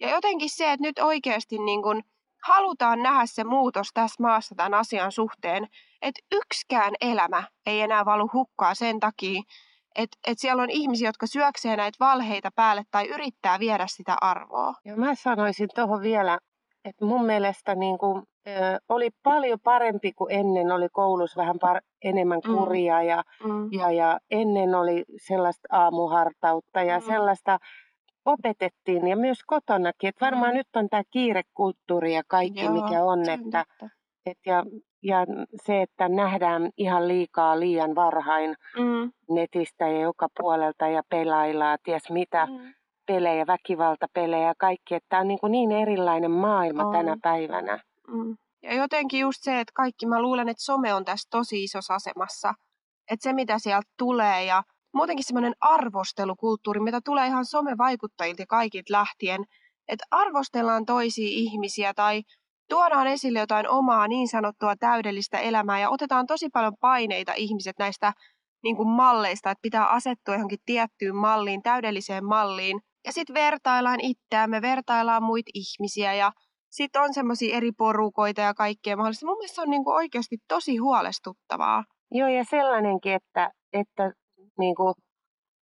Ja 0.00 0.10
jotenkin 0.10 0.50
se, 0.50 0.72
että 0.72 0.86
nyt 0.86 0.98
oikeasti 0.98 1.58
niin 1.58 1.82
kun 1.82 2.02
halutaan 2.42 3.02
nähdä 3.02 3.26
se 3.26 3.44
muutos 3.44 3.88
tässä 3.94 4.22
maassa 4.22 4.54
tämän 4.54 4.74
asian 4.74 5.12
suhteen, 5.12 5.68
että 6.02 6.20
yksikään 6.32 6.94
elämä 7.00 7.42
ei 7.66 7.80
enää 7.80 8.04
valu 8.04 8.30
hukkaa 8.32 8.74
sen 8.74 9.00
takia, 9.00 9.42
että 9.96 10.18
et 10.26 10.38
siellä 10.38 10.62
on 10.62 10.70
ihmisiä, 10.70 11.08
jotka 11.08 11.26
syöksee 11.26 11.76
näitä 11.76 11.96
valheita 12.00 12.50
päälle 12.56 12.82
tai 12.90 13.08
yrittää 13.08 13.58
viedä 13.58 13.86
sitä 13.86 14.16
arvoa. 14.20 14.74
Ja 14.84 14.96
mä 14.96 15.14
sanoisin 15.14 15.68
tuohon 15.74 16.02
vielä, 16.02 16.38
että 16.84 17.04
mun 17.04 17.24
mielestä 17.24 17.74
niin 17.74 17.98
kuin, 17.98 18.22
ö, 18.48 18.50
oli 18.88 19.10
paljon 19.22 19.58
parempi 19.64 20.12
kuin 20.12 20.32
ennen. 20.32 20.72
Oli 20.72 20.88
koulussa 20.92 21.40
vähän 21.40 21.56
par- 21.56 21.86
enemmän 22.04 22.40
mm. 22.46 22.54
kuria 22.54 23.02
ja, 23.02 23.22
mm. 23.44 23.72
ja, 23.72 23.90
ja 23.90 24.18
ennen 24.30 24.74
oli 24.74 25.04
sellaista 25.26 25.68
aamuhartautta 25.72 26.82
ja 26.82 26.98
mm. 26.98 27.06
sellaista 27.06 27.58
opetettiin 28.32 29.08
ja 29.08 29.16
myös 29.16 29.38
kotonakin. 29.46 30.08
Että 30.08 30.26
varmaan 30.26 30.52
mm. 30.52 30.56
nyt 30.56 30.68
on 30.76 30.88
tämä 30.88 31.02
kiirekulttuuri 31.10 32.14
ja 32.14 32.22
kaikki, 32.28 32.60
Joo, 32.60 32.72
mikä 32.72 33.04
on. 33.04 33.30
Että, 33.30 33.64
et 34.26 34.38
ja 34.46 34.64
ja 35.02 35.26
se, 35.66 35.82
että 35.82 36.08
nähdään 36.08 36.70
ihan 36.76 37.08
liikaa 37.08 37.60
liian 37.60 37.94
varhain 37.94 38.56
mm. 38.78 39.12
netistä 39.30 39.88
ja 39.88 40.00
joka 40.00 40.28
puolelta 40.40 40.88
ja 40.88 41.02
pelaillaan, 41.10 41.78
ties 41.82 42.10
mitä 42.10 42.46
mm. 42.46 42.74
pelejä, 43.06 43.46
väkivaltapelejä 43.46 44.46
ja 44.46 44.54
kaikki. 44.58 44.94
Että 44.94 45.06
tämä 45.08 45.20
on 45.20 45.28
niin, 45.28 45.38
kuin 45.38 45.52
niin 45.52 45.72
erilainen 45.72 46.30
maailma 46.30 46.84
on. 46.84 46.92
tänä 46.92 47.16
päivänä. 47.22 47.80
Mm. 48.08 48.36
Ja 48.62 48.74
jotenkin 48.74 49.20
just 49.20 49.42
se, 49.42 49.60
että 49.60 49.72
kaikki, 49.74 50.06
mä 50.06 50.22
luulen, 50.22 50.48
että 50.48 50.62
some 50.62 50.94
on 50.94 51.04
tässä 51.04 51.28
tosi 51.30 51.64
isossa 51.64 51.94
asemassa. 51.94 52.54
Että 53.10 53.22
se, 53.22 53.32
mitä 53.32 53.58
sieltä 53.58 53.90
tulee 53.98 54.44
ja 54.44 54.62
muutenkin 54.94 55.24
semmoinen 55.24 55.54
arvostelukulttuuri, 55.60 56.80
mitä 56.80 57.00
tulee 57.04 57.26
ihan 57.26 57.44
somevaikuttajilta 57.44 58.46
kaikilta 58.46 58.92
lähtien, 58.92 59.44
että 59.88 60.04
arvostellaan 60.10 60.84
toisia 60.86 61.28
ihmisiä 61.28 61.94
tai 61.94 62.22
tuodaan 62.68 63.06
esille 63.06 63.38
jotain 63.38 63.68
omaa 63.68 64.08
niin 64.08 64.28
sanottua 64.28 64.76
täydellistä 64.76 65.38
elämää 65.38 65.80
ja 65.80 65.90
otetaan 65.90 66.26
tosi 66.26 66.48
paljon 66.52 66.76
paineita 66.80 67.32
ihmiset 67.36 67.78
näistä 67.78 68.12
niin 68.62 68.76
kuin 68.76 68.88
malleista, 68.88 69.50
että 69.50 69.62
pitää 69.62 69.86
asettua 69.86 70.34
johonkin 70.34 70.58
tiettyyn 70.66 71.16
malliin, 71.16 71.62
täydelliseen 71.62 72.24
malliin. 72.24 72.80
Ja 73.06 73.12
sitten 73.12 73.34
vertaillaan 73.34 74.00
itseämme, 74.00 74.62
vertaillaan 74.62 75.22
muita 75.22 75.50
ihmisiä 75.54 76.14
ja 76.14 76.32
sitten 76.70 77.02
on 77.02 77.14
semmoisia 77.14 77.56
eri 77.56 77.72
porukoita 77.72 78.40
ja 78.40 78.54
kaikkea 78.54 78.96
mahdollista. 78.96 79.26
Mun 79.26 79.36
mielestä 79.36 79.54
se 79.54 79.62
on 79.62 79.70
niin 79.70 79.84
kuin 79.84 79.94
oikeasti 79.94 80.36
tosi 80.48 80.76
huolestuttavaa. 80.76 81.84
Joo, 82.10 82.28
ja 82.28 82.44
sellainenkin, 82.44 83.12
että, 83.12 83.50
että 83.72 84.12
niin 84.58 84.74
kuin 84.74 84.94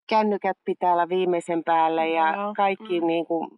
kännykät 0.08 0.56
pitää 0.64 0.92
olla 0.92 1.08
viimeisen 1.08 1.62
päällä 1.64 2.04
ja 2.04 2.36
Joo. 2.36 2.54
kaikki 2.56 3.00
mm. 3.00 3.06
niin 3.06 3.26
kuin, 3.26 3.50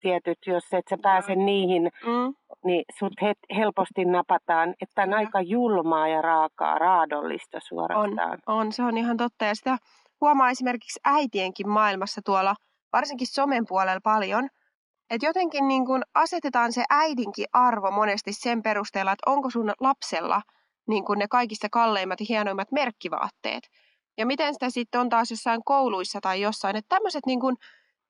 tietyt, 0.00 0.38
jos 0.46 0.64
et 0.72 0.84
sä 0.90 0.96
pääse 1.02 1.34
mm. 1.34 1.44
niihin 1.44 1.82
mm 1.82 2.34
niin 2.64 2.84
sut 2.98 3.12
he, 3.22 3.32
helposti 3.56 4.04
napataan, 4.04 4.74
että 4.82 5.02
on 5.02 5.14
aika 5.14 5.40
julmaa 5.40 6.08
ja 6.08 6.22
raakaa, 6.22 6.78
raadollista 6.78 7.58
suorastaan. 7.68 8.38
On, 8.46 8.58
on, 8.58 8.72
se 8.72 8.82
on 8.82 8.98
ihan 8.98 9.16
totta. 9.16 9.44
Ja 9.44 9.54
sitä 9.54 9.78
huomaa 10.20 10.50
esimerkiksi 10.50 11.00
äitienkin 11.04 11.68
maailmassa 11.68 12.20
tuolla, 12.24 12.54
varsinkin 12.92 13.26
somen 13.26 13.64
puolella 13.68 14.00
paljon, 14.04 14.48
että 15.10 15.26
jotenkin 15.26 15.68
niin 15.68 15.86
kun 15.86 16.02
asetetaan 16.14 16.72
se 16.72 16.84
äidinkin 16.90 17.46
arvo 17.52 17.90
monesti 17.90 18.32
sen 18.32 18.62
perusteella, 18.62 19.12
että 19.12 19.30
onko 19.30 19.50
sun 19.50 19.72
lapsella 19.80 20.42
niin 20.88 21.04
kun 21.04 21.18
ne 21.18 21.26
kaikista 21.28 21.68
kalleimmat 21.72 22.20
ja 22.20 22.26
hienoimmat 22.28 22.72
merkkivaatteet. 22.72 23.68
Ja 24.18 24.26
miten 24.26 24.54
sitä 24.54 24.70
sitten 24.70 25.00
on 25.00 25.08
taas 25.08 25.30
jossain 25.30 25.64
kouluissa 25.64 26.20
tai 26.20 26.40
jossain, 26.40 26.76
että 26.76 26.96
tämmöiset 26.96 27.26
niin 27.26 27.40
kun 27.40 27.56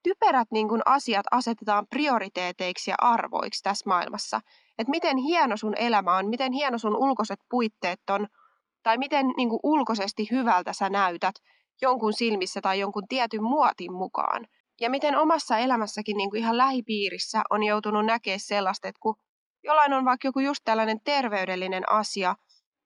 typerät 0.02 0.48
niin 0.50 0.68
kuin 0.68 0.82
asiat 0.86 1.26
asetetaan 1.30 1.86
prioriteeteiksi 1.86 2.90
ja 2.90 2.94
arvoiksi 2.98 3.62
tässä 3.62 3.88
maailmassa. 3.88 4.40
Että 4.78 4.90
miten 4.90 5.16
hieno 5.16 5.56
sun 5.56 5.74
elämä 5.76 6.16
on, 6.16 6.28
miten 6.28 6.52
hieno 6.52 6.78
sun 6.78 6.96
ulkoiset 6.96 7.40
puitteet 7.50 8.00
on, 8.10 8.28
tai 8.82 8.98
miten 8.98 9.26
niin 9.36 9.48
kuin 9.48 9.60
ulkoisesti 9.62 10.28
hyvältä 10.30 10.72
sä 10.72 10.90
näytät 10.90 11.34
jonkun 11.82 12.12
silmissä 12.12 12.60
tai 12.60 12.80
jonkun 12.80 13.08
tietyn 13.08 13.42
muotin 13.42 13.92
mukaan. 13.92 14.46
Ja 14.80 14.90
miten 14.90 15.16
omassa 15.16 15.58
elämässäkin 15.58 16.16
niin 16.16 16.30
kuin 16.30 16.40
ihan 16.40 16.56
lähipiirissä 16.56 17.42
on 17.50 17.62
joutunut 17.62 18.06
näkemään 18.06 18.40
sellaista, 18.40 18.88
että 18.88 19.00
kun 19.02 19.16
jollain 19.64 19.92
on 19.92 20.04
vaikka 20.04 20.28
joku 20.28 20.40
just 20.40 20.60
tällainen 20.64 21.00
terveydellinen 21.04 21.90
asia, 21.90 22.36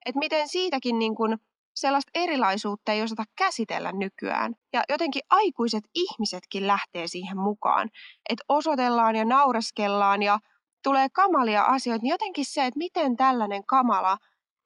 että 0.06 0.18
miten 0.18 0.48
siitäkin 0.48 0.98
niin 0.98 1.14
kuin 1.14 1.38
sellaista 1.76 2.10
erilaisuutta 2.14 2.92
ei 2.92 3.02
osata 3.02 3.24
käsitellä 3.38 3.92
nykyään. 3.92 4.54
Ja 4.72 4.82
jotenkin 4.88 5.22
aikuiset 5.30 5.84
ihmisetkin 5.94 6.66
lähtee 6.66 7.06
siihen 7.06 7.38
mukaan. 7.38 7.90
Että 8.28 8.44
osoitellaan 8.48 9.16
ja 9.16 9.24
naureskellaan 9.24 10.22
ja 10.22 10.38
tulee 10.82 11.08
kamalia 11.12 11.62
asioita, 11.62 12.02
niin 12.02 12.10
jotenkin 12.10 12.44
se, 12.44 12.66
että 12.66 12.78
miten 12.78 13.16
tällainen 13.16 13.66
kamala 13.66 14.18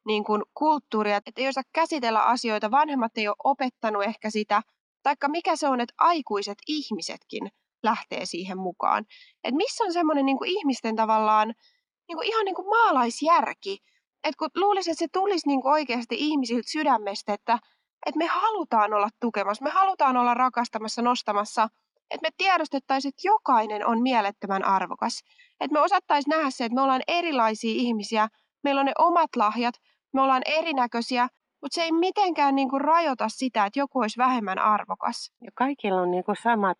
niin 0.05 0.23
kuin 0.23 0.41
kulttuuri, 0.53 1.11
että 1.11 1.31
ei 1.37 1.47
osaa 1.47 1.63
käsitellä 1.73 2.23
asioita, 2.23 2.71
vanhemmat 2.71 3.17
ei 3.17 3.27
ole 3.27 3.35
opettanut 3.43 4.03
ehkä 4.03 4.29
sitä, 4.29 4.61
taikka 5.03 5.27
mikä 5.27 5.55
se 5.55 5.67
on, 5.67 5.81
että 5.81 5.93
aikuiset 5.97 6.57
ihmisetkin 6.67 7.51
lähtee 7.83 8.25
siihen 8.25 8.57
mukaan. 8.57 9.05
Että 9.43 9.57
missä 9.57 9.83
on 9.83 9.93
semmoinen 9.93 10.25
niin 10.25 10.37
ihmisten 10.45 10.95
tavallaan 10.95 11.53
niin 12.07 12.17
kuin 12.17 12.27
ihan 12.27 12.45
niin 12.45 12.55
kuin 12.55 12.67
maalaisjärki, 12.67 13.77
että 14.23 14.37
kun 14.39 14.49
luulisin, 14.55 14.91
että 14.91 14.99
se 14.99 15.07
tulisi 15.13 15.47
niin 15.47 15.61
oikeasti 15.63 16.15
ihmisiltä 16.19 16.71
sydämestä, 16.71 17.33
että, 17.33 17.59
että 18.05 18.17
me 18.17 18.25
halutaan 18.25 18.93
olla 18.93 19.09
tukemassa, 19.19 19.63
me 19.63 19.69
halutaan 19.69 20.17
olla 20.17 20.33
rakastamassa, 20.33 21.01
nostamassa, 21.01 21.67
että 22.11 22.27
me 22.27 22.31
tiedostettaisiin, 22.37 23.09
että 23.09 23.27
jokainen 23.27 23.87
on 23.87 24.01
mielettömän 24.01 24.65
arvokas. 24.65 25.23
Että 25.59 25.73
me 25.73 25.79
osattaisiin 25.79 26.29
nähdä 26.29 26.49
se, 26.49 26.65
että 26.65 26.75
me 26.75 26.81
ollaan 26.81 27.01
erilaisia 27.07 27.73
ihmisiä, 27.75 28.27
meillä 28.63 28.79
on 28.79 28.85
ne 28.85 28.93
omat 28.99 29.35
lahjat, 29.35 29.75
me 30.13 30.21
ollaan 30.21 30.41
erinäköisiä, 30.45 31.27
mutta 31.61 31.75
se 31.75 31.81
ei 31.81 31.91
mitenkään 31.91 32.55
niinku 32.55 32.79
rajoita 32.79 33.29
sitä, 33.29 33.65
että 33.65 33.79
joku 33.79 33.99
olisi 33.99 34.17
vähemmän 34.17 34.59
arvokas. 34.59 35.31
Ja 35.41 35.51
kaikilla 35.55 36.01
on 36.01 36.11
niinku 36.11 36.33
samat, 36.43 36.77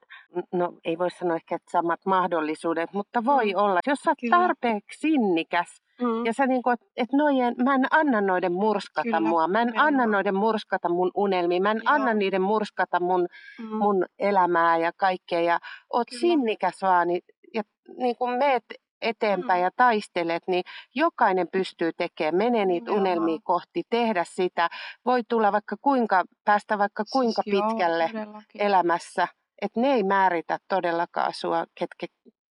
no 0.54 0.74
ei 0.84 0.98
voi 0.98 1.10
sanoa 1.10 1.36
ehkä, 1.36 1.56
että 1.56 1.72
samat 1.72 2.00
mahdollisuudet, 2.06 2.94
mutta 2.94 3.26
voi 3.26 3.54
mm. 3.54 3.60
olla. 3.60 3.80
Jos 3.88 4.00
sä 4.00 4.12
oot 4.12 4.30
tarpeeksi 4.30 5.00
sinnikäs, 5.00 5.82
Mm. 6.02 6.26
Ja 6.26 6.34
sä 6.34 6.48
niin 6.48 6.64
kuin, 6.64 6.78
että 6.98 7.18
nojen, 7.18 7.56
mä 7.64 7.76
en 7.76 7.86
anna 7.92 8.22
noiden 8.22 8.54
murskata 8.54 9.04
Kyllä, 9.04 9.20
mua, 9.20 9.48
mä 9.48 9.62
en 9.62 9.68
Kyllä. 9.68 9.84
anna 9.84 10.06
noiden 10.06 10.36
murskata 10.36 10.90
mun 10.90 11.12
unelmia, 11.16 11.62
mä 11.62 11.72
en 11.72 11.82
Joo. 11.84 11.94
anna 11.94 12.14
niiden 12.14 12.42
murskata 12.42 13.00
mun, 13.00 13.28
mm. 13.60 13.76
mun 13.76 14.06
elämää 14.20 14.78
ja 14.78 14.92
kaikkea. 14.98 15.42
Ja 15.42 15.60
oot 15.94 16.08
Kyllä. 16.10 16.20
sinnikäs 16.20 16.82
vaan 16.82 17.08
niin, 17.08 17.22
ja 17.54 17.64
niin 17.98 18.16
kuin 18.16 18.38
meet 18.38 18.64
eteenpäin 19.02 19.60
mm. 19.60 19.64
ja 19.64 19.72
taistelet, 19.76 20.44
niin 20.48 20.64
jokainen 20.96 21.48
pystyy 21.52 21.92
tekemään, 21.98 22.36
menee 22.36 22.66
niitä 22.66 22.92
Joo. 22.92 23.00
unelmia 23.00 23.40
kohti, 23.44 23.84
tehdä 23.90 24.24
sitä. 24.28 24.70
Voi 25.06 25.22
tulla 25.30 25.52
vaikka 25.52 25.76
kuinka, 25.82 26.24
päästä 26.46 26.78
vaikka 26.78 27.04
siis 27.04 27.12
kuinka 27.12 27.42
siis 27.42 27.56
pitkälle 27.56 28.10
joo, 28.14 28.42
elämässä, 28.56 29.28
että 29.62 29.80
ne 29.80 29.94
ei 29.94 30.04
määritä 30.04 30.58
todellakaan 30.68 31.34
sua, 31.34 31.66
ketkä 31.76 32.08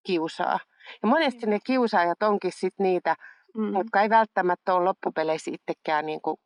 kiusaa. 0.06 0.58
Ja 1.02 1.08
monesti 1.08 1.46
ne 1.46 1.58
kiusaajat 1.66 2.22
onkin 2.22 2.52
sit 2.54 2.74
niitä, 2.78 3.16
mm. 3.56 3.74
jotka 3.74 4.02
ei 4.02 4.10
välttämättä 4.10 4.74
ole 4.74 4.84
loppupeleissä 4.84 5.50
itsekään 5.54 6.06
niin 6.06 6.20
kuin, 6.20 6.36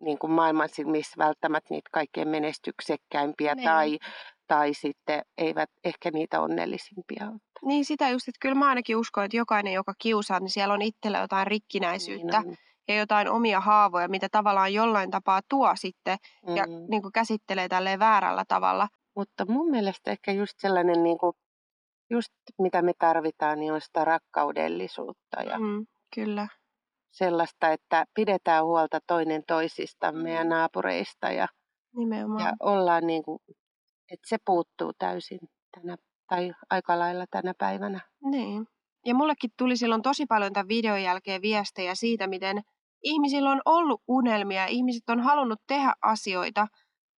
niin 0.00 0.18
kuin 0.18 0.30
maailman 0.30 0.68
silmissä 0.68 1.14
välttämättä 1.18 1.74
niitä 1.74 1.88
kaikkein 1.92 2.28
menestyksekkäimpiä 2.28 3.54
niin. 3.54 3.64
tai, 3.64 3.98
tai 4.46 4.74
sitten 4.74 5.22
eivät 5.38 5.70
ehkä 5.84 6.10
niitä 6.10 6.40
onnellisimpia 6.40 7.28
ole. 7.30 7.38
Niin 7.62 7.84
sitä 7.84 8.08
just, 8.08 8.28
että 8.28 8.38
kyllä 8.40 8.54
mä 8.54 8.68
ainakin 8.68 8.96
uskon, 8.96 9.24
että 9.24 9.36
jokainen, 9.36 9.72
joka 9.72 9.94
kiusaa, 9.98 10.40
niin 10.40 10.50
siellä 10.50 10.74
on 10.74 10.82
itsellä 10.82 11.18
jotain 11.18 11.46
rikkinäisyyttä. 11.46 12.42
Niin 12.42 12.56
ja 12.88 12.96
jotain 12.96 13.28
omia 13.28 13.60
haavoja, 13.60 14.08
mitä 14.08 14.28
tavallaan 14.32 14.74
jollain 14.74 15.10
tapaa 15.10 15.40
tuo 15.48 15.72
sitten 15.74 16.18
mm. 16.48 16.56
ja 16.56 16.64
niin 16.88 17.02
kuin 17.02 17.12
käsittelee 17.12 17.68
tälleen 17.68 17.98
väärällä 17.98 18.44
tavalla. 18.48 18.88
Mutta 19.16 19.46
mun 19.48 19.70
mielestä 19.70 20.10
ehkä 20.10 20.32
just 20.32 20.52
sellainen, 20.58 21.02
niin 21.02 21.18
kuin, 21.18 21.32
just 22.10 22.32
mitä 22.58 22.82
me 22.82 22.92
tarvitaan, 22.98 23.60
niin 23.60 23.72
on 23.72 23.80
sitä 23.80 24.04
rakkaudellisuutta. 24.04 25.42
Ja 25.42 25.58
mm, 25.58 25.86
kyllä. 26.14 26.48
Sellaista, 27.10 27.68
että 27.68 28.04
pidetään 28.14 28.64
huolta 28.64 29.00
toinen 29.06 29.42
toisistamme 29.46 30.32
ja 30.32 30.44
mm. 30.44 30.50
naapureista 30.50 31.30
ja, 31.30 31.48
Nimenomaan. 31.96 32.44
ja 32.44 32.52
ollaan 32.60 33.06
niin 33.06 33.22
kuin, 33.22 33.38
että 34.10 34.28
se 34.28 34.36
puuttuu 34.46 34.92
täysin 34.98 35.38
tänä, 35.74 35.96
tai 36.28 36.52
aika 36.70 36.98
lailla 36.98 37.24
tänä 37.30 37.52
päivänä. 37.58 38.00
Niin. 38.30 38.66
Ja 39.06 39.14
mullekin 39.14 39.50
tuli 39.58 39.76
silloin 39.76 40.02
tosi 40.02 40.26
paljon 40.26 40.52
tämän 40.52 40.68
videon 40.68 41.02
jälkeen 41.02 41.42
viestejä 41.42 41.94
siitä, 41.94 42.26
miten 42.26 42.62
ihmisillä 43.02 43.50
on 43.50 43.62
ollut 43.64 44.02
unelmia, 44.08 44.66
ihmiset 44.66 45.08
on 45.08 45.20
halunnut 45.20 45.60
tehdä 45.66 45.92
asioita, 46.02 46.66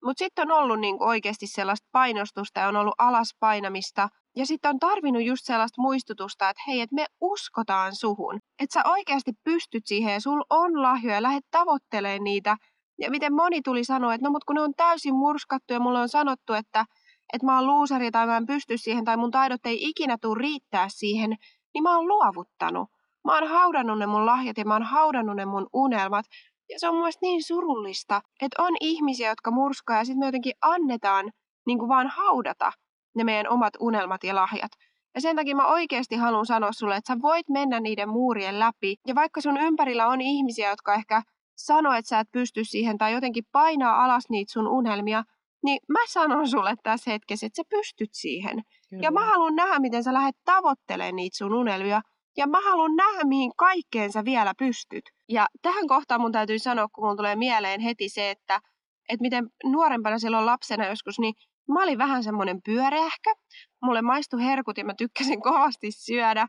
mutta 0.04 0.24
sitten 0.24 0.52
on 0.52 0.58
ollut 0.58 0.80
niin 0.80 0.96
oikeasti 1.00 1.46
sellaista 1.46 1.88
painostusta 1.92 2.60
ja 2.60 2.68
on 2.68 2.76
ollut 2.76 2.94
alaspainamista. 2.98 4.08
Ja 4.36 4.46
sitten 4.46 4.68
on 4.68 4.78
tarvinnut 4.78 5.24
just 5.24 5.44
sellaista 5.44 5.82
muistutusta, 5.82 6.50
että 6.50 6.62
hei, 6.66 6.80
että 6.80 6.94
me 6.94 7.06
uskotaan 7.20 7.94
suhun. 7.94 8.38
Että 8.58 8.74
sä 8.74 8.90
oikeasti 8.90 9.32
pystyt 9.44 9.86
siihen 9.86 10.12
ja 10.12 10.20
sulla 10.20 10.44
on 10.50 10.82
lahjoja, 10.82 11.22
lähdet 11.22 11.44
tavoittelemaan 11.50 12.24
niitä. 12.24 12.56
Ja 12.98 13.10
miten 13.10 13.34
moni 13.34 13.62
tuli 13.62 13.84
sanoa, 13.84 14.14
että 14.14 14.26
no 14.26 14.30
mut 14.30 14.44
kun 14.44 14.56
ne 14.56 14.62
on 14.62 14.74
täysin 14.76 15.14
murskattu 15.14 15.72
ja 15.72 15.80
mulle 15.80 16.00
on 16.00 16.08
sanottu, 16.08 16.52
että, 16.52 16.84
että 17.32 17.46
mä 17.46 17.56
oon 17.56 17.66
luuseri 17.66 18.10
tai 18.10 18.26
mä 18.26 18.36
en 18.36 18.46
pysty 18.46 18.78
siihen 18.78 19.04
tai 19.04 19.16
mun 19.16 19.30
taidot 19.30 19.66
ei 19.66 19.88
ikinä 19.88 20.16
tule 20.20 20.38
riittää 20.38 20.86
siihen, 20.88 21.36
niin 21.74 21.82
mä 21.82 21.96
oon 21.96 22.08
luovuttanut. 22.08 22.88
Mä 23.24 23.34
oon 23.34 23.48
haudannut 23.48 23.98
ne 23.98 24.06
mun 24.06 24.26
lahjat 24.26 24.58
ja 24.58 24.64
mä 24.64 24.74
oon 24.74 24.82
haudannut 24.82 25.36
ne 25.36 25.44
mun 25.44 25.66
unelmat. 25.72 26.26
Ja 26.70 26.78
se 26.78 26.88
on 26.88 26.94
mun 26.94 27.10
niin 27.22 27.42
surullista, 27.42 28.22
että 28.42 28.62
on 28.62 28.76
ihmisiä, 28.80 29.28
jotka 29.28 29.50
murskaa 29.50 29.96
ja 29.96 30.04
sitten 30.04 30.18
me 30.18 30.26
jotenkin 30.26 30.52
annetaan 30.62 31.30
niin 31.66 31.78
kuin 31.78 31.88
vaan 31.88 32.06
haudata 32.06 32.72
ne 33.16 33.24
meidän 33.24 33.52
omat 33.52 33.74
unelmat 33.80 34.24
ja 34.24 34.34
lahjat. 34.34 34.72
Ja 35.14 35.20
sen 35.20 35.36
takia 35.36 35.56
mä 35.56 35.66
oikeasti 35.66 36.16
haluan 36.16 36.46
sanoa 36.46 36.72
sulle, 36.72 36.96
että 36.96 37.14
sä 37.14 37.22
voit 37.22 37.48
mennä 37.48 37.80
niiden 37.80 38.08
muurien 38.08 38.58
läpi. 38.58 38.96
Ja 39.06 39.14
vaikka 39.14 39.40
sun 39.40 39.56
ympärillä 39.56 40.06
on 40.06 40.20
ihmisiä, 40.20 40.70
jotka 40.70 40.94
ehkä 40.94 41.22
sanoo, 41.56 41.92
että 41.92 42.08
sä 42.08 42.20
et 42.20 42.28
pysty 42.32 42.64
siihen 42.64 42.98
tai 42.98 43.12
jotenkin 43.12 43.44
painaa 43.52 44.04
alas 44.04 44.24
niitä 44.30 44.52
sun 44.52 44.68
unelmia, 44.68 45.24
niin 45.62 45.80
mä 45.88 45.98
sanon 46.08 46.48
sulle 46.48 46.74
tässä 46.82 47.10
hetkessä, 47.10 47.46
että 47.46 47.56
sä 47.56 47.62
pystyt 47.70 48.10
siihen. 48.12 48.62
Kyllä. 48.90 49.02
Ja 49.02 49.10
mä 49.10 49.24
haluan 49.24 49.56
nähdä, 49.56 49.78
miten 49.78 50.04
sä 50.04 50.12
lähdet 50.12 50.36
tavoittelemaan 50.44 51.16
niitä 51.16 51.36
sun 51.36 51.54
unelmia. 51.54 52.02
Ja 52.36 52.46
mä 52.46 52.60
haluan 52.60 52.96
nähdä, 52.96 53.24
mihin 53.24 53.52
kaikkeen 53.56 54.12
sä 54.12 54.24
vielä 54.24 54.54
pystyt. 54.58 55.04
Ja 55.28 55.46
tähän 55.62 55.86
kohtaan 55.86 56.20
mun 56.20 56.32
täytyy 56.32 56.58
sanoa, 56.58 56.88
kun 56.88 57.06
mun 57.06 57.16
tulee 57.16 57.36
mieleen 57.36 57.80
heti 57.80 58.08
se, 58.08 58.30
että, 58.30 58.60
että 59.08 59.22
miten 59.22 59.48
nuorempana 59.64 60.18
silloin 60.18 60.46
lapsena 60.46 60.86
joskus, 60.86 61.18
niin 61.18 61.34
mä 61.72 61.82
olin 61.82 61.98
vähän 61.98 62.24
semmoinen 62.24 62.60
pyöreähkä. 62.64 63.34
Mulle 63.82 64.02
maistui 64.02 64.44
herkut 64.44 64.78
ja 64.78 64.84
mä 64.84 64.94
tykkäsin 64.98 65.42
kovasti 65.48 65.92
syödä. 65.92 66.46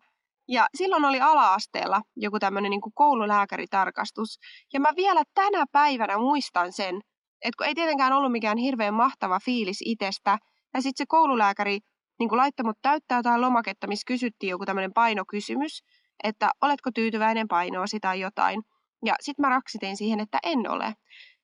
Ja 0.48 0.68
silloin 0.76 1.06
oli 1.06 1.22
ala-asteella 1.22 2.02
joku 2.16 2.40
tämmöinen 2.40 2.70
niin 2.70 2.82
koululääkäritarkastus. 2.94 4.40
Ja 4.74 4.80
mä 4.80 4.90
vielä 4.96 5.24
tänä 5.34 5.66
päivänä 5.72 6.18
muistan 6.18 6.72
sen, 6.72 6.96
että 7.42 7.58
kun 7.58 7.68
ei 7.68 7.76
tietenkään 7.76 8.14
ollut 8.14 8.32
mikään 8.32 8.58
hirveän 8.58 8.94
mahtava 8.94 9.40
fiilis 9.40 9.82
itsestä. 9.86 10.38
Ja 10.74 10.82
sitten 10.82 10.98
se 10.98 11.06
koululääkäri 11.08 11.80
niin 12.20 12.38
laittoi 12.38 12.64
mut 12.64 12.78
täyttää 12.82 13.20
jotain 13.20 13.42
lomaketta, 13.42 13.88
missä 13.88 14.08
kysyttiin 14.08 14.50
joku 14.50 14.66
tämmöinen 14.66 14.94
painokysymys, 14.94 15.84
että 16.24 16.52
oletko 16.62 16.90
tyytyväinen 16.96 17.48
painoosi 17.48 18.00
tai 18.00 18.20
jotain. 18.20 18.62
Ja 19.06 19.14
sitten 19.22 19.44
mä 19.44 19.50
raksitin 19.50 19.98
siihen, 19.98 20.20
että 20.20 20.40
en 20.44 20.70
ole. 20.70 20.94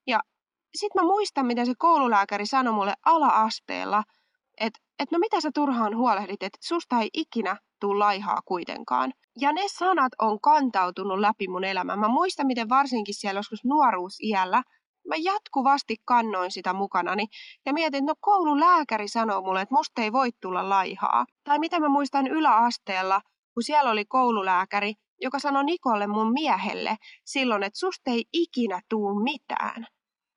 Ja 0.07 0.19
sitten 0.77 1.03
mä 1.03 1.07
muistan, 1.07 1.45
miten 1.45 1.65
se 1.65 1.73
koululääkäri 1.77 2.45
sanoi 2.45 2.73
mulle 2.73 2.93
ala-asteella, 3.05 4.03
että 4.59 4.79
et 4.99 5.11
no 5.11 5.19
mitä 5.19 5.41
sä 5.41 5.51
turhaan 5.53 5.97
huolehdit, 5.97 6.43
että 6.43 6.59
susta 6.61 6.99
ei 6.99 7.09
ikinä 7.13 7.57
tuu 7.79 7.99
laihaa 7.99 8.39
kuitenkaan. 8.45 9.13
Ja 9.39 9.51
ne 9.51 9.61
sanat 9.67 10.11
on 10.21 10.41
kantautunut 10.41 11.19
läpi 11.19 11.47
mun 11.47 11.63
elämän. 11.63 11.99
Mä 11.99 12.07
muistan, 12.07 12.47
miten 12.47 12.69
varsinkin 12.69 13.15
siellä 13.15 13.39
joskus 13.39 13.63
nuoruusiällä– 13.63 14.63
mä 15.07 15.15
jatkuvasti 15.15 15.95
kannoin 16.05 16.51
sitä 16.51 16.73
mukanani 16.73 17.27
ja 17.65 17.73
mietin, 17.73 17.97
että 17.97 18.11
no 18.11 18.15
koululääkäri 18.19 19.07
sanoo 19.07 19.41
mulle, 19.41 19.61
että 19.61 19.75
musta 19.75 20.01
ei 20.01 20.11
voi 20.11 20.29
tulla 20.41 20.69
laihaa. 20.69 21.25
Tai 21.43 21.59
mitä 21.59 21.79
mä 21.79 21.89
muistan 21.89 22.27
yläasteella, 22.27 23.21
kun 23.53 23.63
siellä 23.63 23.91
oli 23.91 24.05
koululääkäri, 24.05 24.93
joka 25.21 25.39
sanoi 25.39 25.63
Nikolle 25.63 26.07
mun 26.07 26.33
miehelle 26.33 26.97
silloin, 27.25 27.63
että 27.63 27.79
susta 27.79 28.11
ei 28.11 28.25
ikinä 28.33 28.81
tuu 28.89 29.19
mitään. 29.23 29.87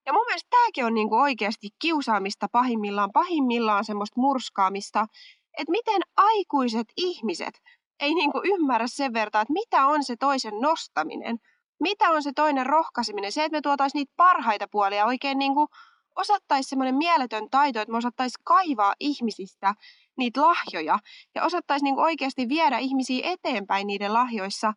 Ja 0.07 0.13
mun 0.13 0.25
mielestä 0.27 0.49
tämäkin 0.51 0.85
on 0.85 0.95
niinku 0.95 1.17
oikeasti 1.17 1.69
kiusaamista 1.79 2.47
pahimmillaan, 2.53 3.13
pahimmillaan 3.13 3.85
semmoista 3.85 4.21
murskaamista, 4.21 5.07
että 5.59 5.71
miten 5.71 6.03
aikuiset 6.17 6.87
ihmiset 6.97 7.61
ei 8.01 8.15
niinku 8.15 8.41
ymmärrä 8.45 8.87
sen 8.87 9.13
verran, 9.13 9.43
että 9.43 9.53
mitä 9.53 9.87
on 9.87 10.05
se 10.05 10.17
toisen 10.17 10.61
nostaminen, 10.61 11.39
mitä 11.81 12.11
on 12.11 12.23
se 12.23 12.33
toinen 12.33 12.67
rohkaiseminen? 12.67 13.33
Se, 13.33 13.45
että 13.45 13.57
me 13.57 13.61
tuotaisiin 13.61 13.99
niitä 13.99 14.13
parhaita 14.17 14.69
puolia 14.71 15.07
oikein 15.07 15.39
niin 15.39 15.55
kuin 15.55 15.69
osattaisi 16.17 16.69
semmoinen 16.69 16.95
mieletön 16.95 17.51
taito, 17.51 17.81
että 17.81 17.93
me 17.93 17.99
osattaisiin 17.99 18.45
kaivaa 18.45 18.95
ihmisistä 19.01 19.75
niitä 20.17 20.43
lahjoja 20.43 20.99
ja 21.35 21.45
osattaisiin 21.45 21.85
niin 21.85 21.99
oikeasti 21.99 22.49
viedä 22.49 22.79
ihmisiä 22.79 23.31
eteenpäin 23.31 23.87
niiden 23.87 24.13
lahjoissa 24.13 24.73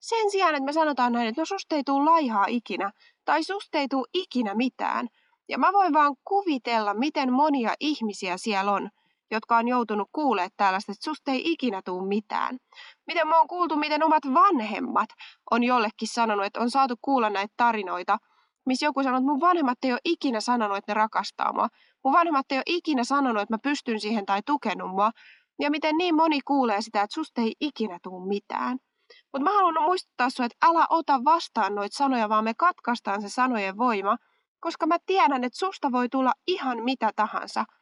sen 0.00 0.30
sijaan, 0.30 0.54
että 0.54 0.64
me 0.64 0.72
sanotaan 0.72 1.12
näin, 1.12 1.28
että 1.28 1.40
no 1.40 1.44
susta 1.44 1.74
ei 1.74 1.84
tule 1.84 2.10
laihaa 2.10 2.44
ikinä 2.48 2.92
tai 3.30 3.44
susta 3.44 3.78
ei 3.78 3.88
tule 3.88 4.06
ikinä 4.14 4.54
mitään. 4.54 5.08
Ja 5.48 5.58
mä 5.58 5.72
voin 5.72 5.92
vaan 5.92 6.14
kuvitella, 6.24 6.94
miten 6.94 7.32
monia 7.32 7.74
ihmisiä 7.80 8.36
siellä 8.36 8.72
on, 8.72 8.90
jotka 9.30 9.56
on 9.56 9.68
joutunut 9.68 10.08
kuulemaan 10.12 10.50
tällaista, 10.56 10.92
että 10.92 11.04
susta 11.04 11.30
ei 11.30 11.52
ikinä 11.52 11.82
tule 11.84 12.08
mitään. 12.08 12.58
Miten 13.06 13.28
mä 13.28 13.38
oon 13.38 13.48
kuultu, 13.48 13.76
miten 13.76 14.04
omat 14.04 14.22
vanhemmat 14.34 15.08
on 15.50 15.64
jollekin 15.64 16.08
sanonut, 16.08 16.46
että 16.46 16.60
on 16.60 16.70
saatu 16.70 16.94
kuulla 17.02 17.30
näitä 17.30 17.54
tarinoita, 17.56 18.18
missä 18.66 18.86
joku 18.86 19.02
sanoo, 19.02 19.18
että 19.18 19.30
mun 19.30 19.40
vanhemmat 19.40 19.78
ei 19.82 19.92
ole 19.92 20.00
ikinä 20.04 20.40
sanonut, 20.40 20.76
että 20.76 20.90
ne 20.90 20.94
rakastaa 20.94 21.52
mua. 21.52 21.68
Mun 22.04 22.12
vanhemmat 22.12 22.52
ei 22.52 22.58
ole 22.58 22.64
ikinä 22.66 23.04
sanonut, 23.04 23.42
että 23.42 23.54
mä 23.54 23.58
pystyn 23.62 24.00
siihen 24.00 24.26
tai 24.26 24.40
tukenut 24.46 24.90
mua. 24.90 25.10
Ja 25.60 25.70
miten 25.70 25.96
niin 25.96 26.14
moni 26.14 26.40
kuulee 26.40 26.82
sitä, 26.82 27.02
että 27.02 27.14
susta 27.14 27.40
ei 27.40 27.52
ikinä 27.60 27.98
tule 28.02 28.28
mitään. 28.28 28.78
Mutta 29.32 29.50
mä 29.50 29.56
haluan 29.56 29.82
muistuttaa 29.82 30.30
sinua, 30.30 30.46
että 30.46 30.66
älä 30.66 30.86
ota 30.90 31.20
vastaan 31.24 31.74
noita 31.74 31.96
sanoja, 31.96 32.28
vaan 32.28 32.44
me 32.44 32.54
katkaistaan 32.54 33.22
se 33.22 33.28
sanojen 33.28 33.78
voima, 33.78 34.16
koska 34.60 34.86
mä 34.86 34.96
tiedän, 35.06 35.44
että 35.44 35.58
susta 35.58 35.92
voi 35.92 36.08
tulla 36.08 36.32
ihan 36.46 36.82
mitä 36.84 37.10
tahansa– 37.16 37.64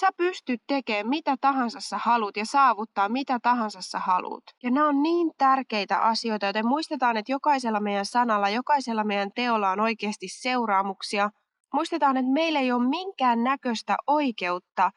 Sä 0.00 0.08
pystyt 0.16 0.62
tekemään 0.66 1.08
mitä 1.08 1.36
tahansa 1.40 1.80
sä 1.80 1.98
haluat 1.98 2.36
ja 2.36 2.46
saavuttaa 2.46 3.08
mitä 3.08 3.38
tahansa 3.42 3.82
sä 3.82 3.98
haluat. 3.98 4.42
Ja 4.62 4.70
nämä 4.70 4.88
on 4.88 5.02
niin 5.02 5.30
tärkeitä 5.38 5.98
asioita, 5.98 6.46
joten 6.46 6.66
muistetaan, 6.66 7.16
että 7.16 7.32
jokaisella 7.32 7.80
meidän 7.80 8.06
sanalla, 8.06 8.48
jokaisella 8.48 9.04
meidän 9.04 9.30
teolla 9.34 9.70
on 9.70 9.80
oikeasti 9.80 10.28
seuraamuksia. 10.28 11.30
Muistetaan, 11.74 12.16
että 12.16 12.32
meillä 12.32 12.60
ei 12.60 12.72
ole 12.72 12.88
minkään 12.88 13.44
näköistä 13.44 13.96
oikeutta 14.06 14.90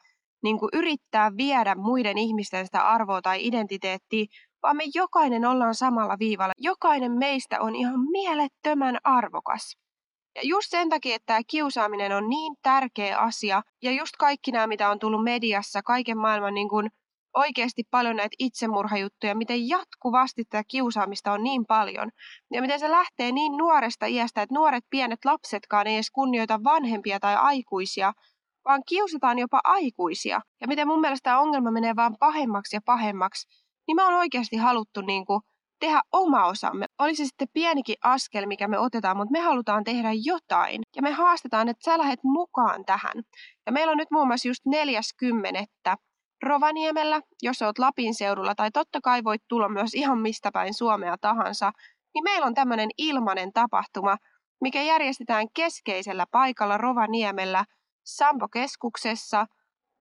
niin 0.44 0.60
kuin 0.60 0.70
yrittää 0.74 1.32
viedä 1.38 1.76
muiden 1.76 2.18
ihmisten 2.18 2.66
sitä 2.66 2.88
arvoa 2.88 3.22
tai 3.22 3.48
identiteettiä, 3.48 4.26
vaan 4.68 4.78
me 4.78 4.84
jokainen 4.94 5.46
ollaan 5.46 5.76
samalla 5.76 6.20
viivalla. 6.20 6.54
Jokainen 6.58 7.12
meistä 7.12 7.62
on 7.62 7.76
ihan 7.76 8.00
mielettömän 8.12 8.98
arvokas. 9.04 9.78
Ja 10.36 10.42
just 10.44 10.68
sen 10.70 10.90
takia, 10.90 11.16
että 11.16 11.26
tämä 11.26 11.40
kiusaaminen 11.48 12.12
on 12.12 12.30
niin 12.30 12.56
tärkeä 12.62 13.18
asia, 13.18 13.62
ja 13.82 13.92
just 13.92 14.16
kaikki 14.20 14.52
nämä, 14.52 14.68
mitä 14.68 14.90
on 14.90 15.00
tullut 15.00 15.24
mediassa, 15.24 15.82
kaiken 15.82 16.18
maailman 16.18 16.54
niin 16.54 16.70
kuin 16.70 16.90
oikeasti 17.34 17.84
paljon 17.92 18.16
näitä 18.16 18.36
itsemurhajuttuja, 18.40 19.36
miten 19.36 19.68
jatkuvasti 19.68 20.44
tätä 20.46 20.64
kiusaamista 20.68 21.32
on 21.32 21.44
niin 21.44 21.66
paljon. 21.66 22.12
Ja 22.52 22.62
miten 22.62 22.80
se 22.80 22.92
lähtee 22.92 23.32
niin 23.32 23.58
nuoresta 23.58 24.06
iästä, 24.06 24.42
että 24.42 24.56
nuoret 24.56 24.84
pienet 24.90 25.26
lapsetkaan 25.26 25.88
ei 25.88 25.96
edes 25.96 26.12
kunnioita 26.12 26.64
vanhempia 26.64 27.20
tai 27.20 27.36
aikuisia, 27.36 28.14
vaan 28.66 28.82
kiusataan 28.88 29.40
jopa 29.40 29.60
aikuisia. 29.64 30.42
Ja 30.62 30.68
miten 30.68 30.88
mun 30.88 31.02
mielestä 31.02 31.24
tämä 31.24 31.40
ongelma 31.40 31.72
menee 31.72 31.96
vaan 31.96 32.16
pahemmaksi 32.20 32.76
ja 32.76 32.82
pahemmaksi, 32.86 33.48
niin 33.88 33.96
me 33.96 34.04
on 34.04 34.14
oikeasti 34.14 34.58
haluttu 34.58 35.02
niin 35.02 35.26
kuin 35.26 35.42
tehdä 35.80 36.02
oma 36.12 36.46
osamme. 36.46 36.86
Oli 37.00 37.16
se 37.16 37.26
sitten 37.26 37.48
pienikin 37.54 37.96
askel, 38.04 38.46
mikä 38.46 38.68
me 38.68 38.80
otetaan, 38.80 39.18
mutta 39.18 39.32
me 39.32 39.40
halutaan 39.40 39.84
tehdä 39.84 40.10
jotain. 40.24 40.82
Ja 40.96 41.02
me 41.02 41.12
haastetaan, 41.12 41.70
että 41.70 41.92
sä 41.92 41.98
lähdet 41.98 42.24
mukaan 42.24 42.86
tähän. 42.86 43.24
Ja 43.66 43.72
meillä 43.72 43.92
on 43.92 43.98
nyt 43.98 44.12
muun 44.12 44.28
muassa 44.28 44.48
just 44.48 44.66
40. 44.66 45.66
Rovaniemellä, 46.44 47.22
jos 47.42 47.62
oot 47.62 47.80
Lapin 47.80 48.16
seudulla, 48.16 48.56
tai 48.56 48.72
totta 48.72 49.00
kai 49.04 49.24
voit 49.24 49.42
tulla 49.48 49.70
myös 49.70 49.94
ihan 49.94 50.20
mistä 50.20 50.52
päin 50.52 50.74
Suomea 50.74 51.18
tahansa, 51.22 51.72
niin 52.14 52.24
meillä 52.24 52.46
on 52.46 52.54
tämmöinen 52.54 52.90
ilmainen 52.98 53.54
tapahtuma, 53.54 54.18
mikä 54.62 54.82
järjestetään 54.82 55.48
keskeisellä 55.54 56.26
paikalla 56.32 56.78
Rovaniemellä 56.78 57.66
Sampo-keskuksessa. 58.06 59.46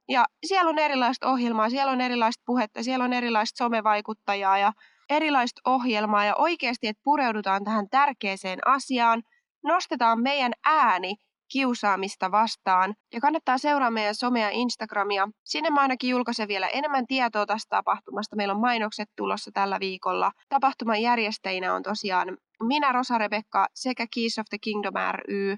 Ja 0.08 0.24
siellä 0.46 0.68
on 0.68 0.78
erilaista 0.78 1.30
ohjelmaa, 1.30 1.70
siellä 1.70 1.92
on 1.92 2.00
erilaista 2.00 2.42
puhetta, 2.46 2.82
siellä 2.82 3.04
on 3.04 3.12
erilaista 3.12 3.64
somevaikuttajaa 3.64 4.58
ja 4.58 4.72
erilaista 5.10 5.60
ohjelmaa. 5.64 6.24
Ja 6.24 6.34
oikeasti, 6.36 6.86
että 6.86 7.00
pureudutaan 7.04 7.64
tähän 7.64 7.88
tärkeäseen 7.90 8.58
asiaan, 8.66 9.22
nostetaan 9.64 10.22
meidän 10.22 10.52
ääni 10.64 11.16
kiusaamista 11.52 12.30
vastaan. 12.30 12.94
Ja 13.14 13.20
kannattaa 13.20 13.58
seuraa 13.58 13.90
meidän 13.90 14.14
somea 14.14 14.48
Instagramia. 14.50 15.28
Sinne 15.44 15.70
mä 15.70 15.80
ainakin 15.80 16.10
julkaisen 16.10 16.48
vielä 16.48 16.68
enemmän 16.68 17.06
tietoa 17.06 17.46
tästä 17.46 17.76
tapahtumasta. 17.76 18.36
Meillä 18.36 18.54
on 18.54 18.60
mainokset 18.60 19.08
tulossa 19.16 19.50
tällä 19.54 19.80
viikolla. 19.80 20.32
Tapahtuman 20.48 21.02
järjestäjinä 21.02 21.74
on 21.74 21.82
tosiaan 21.82 22.38
minä, 22.62 22.92
Rosa 22.92 23.18
Rebekka 23.18 23.66
sekä 23.74 24.06
Keys 24.14 24.38
of 24.38 24.46
the 24.50 24.58
Kingdom 24.58 24.94
ry. 25.12 25.56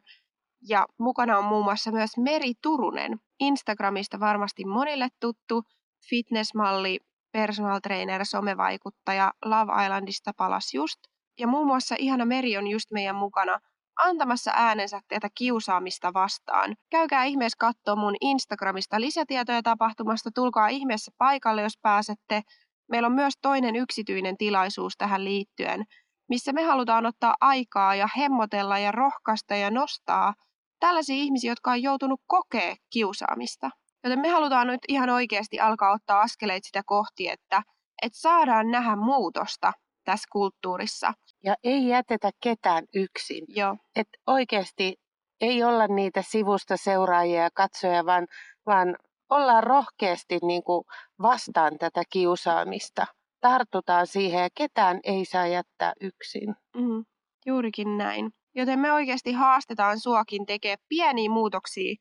Ja 0.69 0.87
mukana 0.99 1.39
on 1.39 1.45
muun 1.45 1.65
muassa 1.65 1.91
myös 1.91 2.11
Meri 2.17 2.53
Turunen. 2.63 3.21
Instagramista 3.41 4.21
varmasti 4.21 4.65
monille 4.65 5.09
tuttu 5.21 5.63
fitnessmalli, 6.11 6.99
personal 7.33 7.81
trainer, 7.83 8.27
somevaikuttaja, 8.27 9.33
Love 9.45 9.85
Islandista 9.85 10.33
palas 10.37 10.75
just. 10.75 10.99
Ja 11.39 11.47
muun 11.47 11.67
muassa 11.67 11.95
ihana 11.99 12.25
Meri 12.25 12.57
on 12.57 12.67
just 12.67 12.91
meidän 12.91 13.17
mukana 13.17 13.59
antamassa 13.99 14.53
äänensä 14.55 15.01
tätä 15.09 15.29
kiusaamista 15.35 16.13
vastaan. 16.15 16.77
Käykää 16.91 17.25
ihmeessä 17.25 17.57
katsoa 17.59 17.97
mun 17.97 18.17
Instagramista 18.21 19.01
lisätietoja 19.01 19.63
tapahtumasta, 19.63 20.31
tulkaa 20.35 20.69
ihmeessä 20.69 21.13
paikalle, 21.19 21.63
jos 21.63 21.79
pääsette. 21.83 22.43
Meillä 22.91 23.07
on 23.07 23.13
myös 23.13 23.35
toinen 23.43 23.77
yksityinen 23.77 24.37
tilaisuus 24.37 24.97
tähän 24.99 25.25
liittyen, 25.25 25.85
missä 26.29 26.53
me 26.53 26.63
halutaan 26.63 27.07
ottaa 27.07 27.35
aikaa 27.41 27.95
ja 27.95 28.09
hemmotella 28.17 28.79
ja 28.79 28.93
rohkaista 28.93 29.57
ja 29.57 29.71
nostaa 29.71 30.35
tällaisia 30.81 31.17
ihmisiä, 31.17 31.53
jotka 31.53 31.71
on 31.71 31.83
joutunut 31.83 32.21
kokea 32.27 32.77
kiusaamista. 32.91 33.71
Joten 34.05 34.21
me 34.21 34.29
halutaan 34.29 34.67
nyt 34.67 34.81
ihan 34.89 35.11
oikeasti 35.11 35.61
alkaa 35.61 35.93
ottaa 35.93 36.21
askeleita 36.21 36.67
sitä 36.67 36.83
kohti, 36.87 37.29
että, 37.29 37.63
että 38.03 38.19
saadaan 38.19 38.71
nähdä 38.71 38.97
muutosta 38.97 39.73
tässä 40.05 40.29
kulttuurissa. 40.33 41.13
Ja 41.45 41.55
ei 41.65 41.89
jätetä 41.89 42.31
ketään 42.43 42.85
yksin. 42.95 43.45
Joo. 43.49 43.77
Et 43.97 44.09
oikeasti 44.27 44.97
ei 45.41 45.65
olla 45.65 45.87
niitä 45.87 46.23
sivusta 46.23 46.77
seuraajia 46.77 47.43
ja 47.43 47.51
katsoja, 47.55 48.07
vaan, 48.07 48.27
vaan 48.67 48.97
ollaan 49.31 49.65
rohkeasti 49.65 50.39
niin 50.43 50.63
kuin 50.63 50.85
vastaan 51.23 51.79
tätä 51.79 52.03
kiusaamista. 52.11 53.07
Tartutaan 53.41 54.07
siihen 54.07 54.43
ja 54.43 54.49
ketään 54.55 55.01
ei 55.05 55.25
saa 55.25 55.47
jättää 55.47 55.93
yksin. 56.01 56.55
Mm, 56.77 57.05
juurikin 57.47 57.99
näin. 57.99 58.33
Joten 58.55 58.79
me 58.79 58.93
oikeasti 58.93 59.33
haastetaan 59.33 60.01
suakin 60.01 60.47
tekemään 60.47 60.85
pieniä 60.89 61.31
muutoksia 61.31 61.95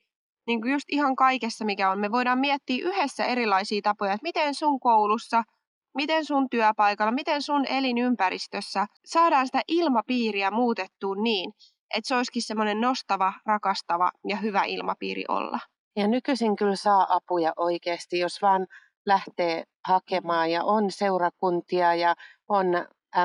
niin 0.47 0.61
kuin 0.61 0.71
just 0.71 0.85
ihan 0.91 1.15
kaikessa, 1.15 1.65
mikä 1.65 1.91
on. 1.91 1.99
Me 1.99 2.11
voidaan 2.11 2.39
miettiä 2.39 2.85
yhdessä 2.85 3.25
erilaisia 3.25 3.81
tapoja, 3.81 4.13
että 4.13 4.23
miten 4.23 4.55
sun 4.55 4.79
koulussa– 4.79 5.43
miten 5.97 6.25
sun 6.25 6.49
työpaikalla, 6.49 7.11
miten 7.11 7.41
sun 7.41 7.65
elinympäristössä 7.69 8.87
saadaan 9.05 9.45
sitä 9.45 9.61
ilmapiiriä 9.67 10.51
muutettua 10.51 11.15
niin, 11.15 11.53
että 11.95 12.07
se 12.07 12.15
olisikin 12.15 12.41
semmoinen 12.41 12.81
nostava, 12.81 13.33
rakastava 13.45 14.11
ja 14.27 14.35
hyvä 14.35 14.63
ilmapiiri 14.63 15.23
olla. 15.27 15.59
Ja 15.95 16.07
nykyisin 16.07 16.55
kyllä 16.55 16.75
saa 16.75 17.15
apuja 17.15 17.53
oikeasti, 17.57 18.19
jos 18.19 18.41
vaan 18.41 18.67
lähtee 19.05 19.63
hakemaan 19.87 20.51
ja 20.51 20.63
on 20.63 20.91
seurakuntia 20.91 21.95
ja 21.95 22.15
on 22.49 22.65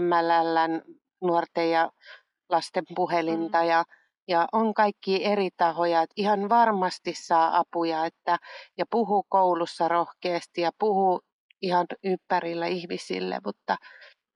MLLn 0.01 0.97
nuorten 1.23 1.71
ja 1.71 1.91
lasten 2.53 2.85
puhelinta 2.95 3.61
mm. 3.63 3.69
ja, 3.69 3.85
ja 4.29 4.49
on 4.53 4.75
kaikki 4.75 5.25
eri 5.25 5.49
tahoja, 5.57 6.03
että 6.03 6.15
ihan 6.17 6.49
varmasti 6.49 7.15
saa 7.15 7.59
apuja 7.59 8.07
että, 8.07 8.39
ja 8.79 8.85
puhuu 8.91 9.25
koulussa 9.29 9.89
rohkeasti 9.89 10.61
ja 10.61 10.71
puhuu 10.79 11.21
ihan 11.63 11.87
ympärillä 12.05 12.67
ihmisille, 12.67 13.39
mutta, 13.45 13.77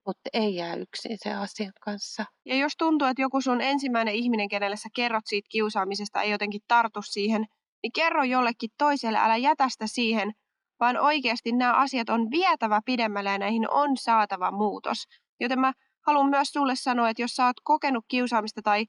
mutta 0.07 0.31
ei 0.33 0.55
jää 0.55 0.74
yksin 0.74 1.16
se 1.22 1.35
asian 1.35 1.72
kanssa. 1.81 2.24
Ja 2.44 2.57
jos 2.57 2.72
tuntuu, 2.79 3.09
että 3.09 3.22
joku 3.22 3.40
sun 3.40 3.61
ensimmäinen 3.61 4.14
ihminen, 4.14 4.48
kenelle 4.48 4.76
sä 4.76 4.88
kerrot 4.96 5.26
siitä 5.26 5.48
kiusaamisesta, 5.50 6.22
ei 6.22 6.31
jotenkin 6.31 6.61
tartu 6.68 7.02
siihen, 7.02 7.46
niin 7.83 7.92
kerro 7.94 8.24
jollekin 8.24 8.70
toiselle, 8.79 9.18
älä 9.18 9.37
jätä 9.37 9.68
sitä 9.68 9.87
siihen, 9.87 10.33
vaan 10.81 10.96
oikeasti 10.96 11.52
nämä 11.52 11.72
asiat 11.72 12.09
on 12.09 12.31
vietävä 12.31 12.81
pidemmälle 12.85 13.31
ja 13.31 13.38
näihin 13.38 13.70
on 13.70 13.96
saatava 13.96 14.50
muutos. 14.50 15.05
Joten 15.40 15.61
mä 15.61 15.72
haluan 16.07 16.31
myös 16.31 16.49
sulle 16.49 16.77
sanoa, 16.77 17.09
että 17.09 17.23
jos 17.23 17.37
sä 17.37 17.47
oot 17.47 17.61
kokenut 17.64 18.05
kiusaamista 18.09 18.62
tai 18.62 18.87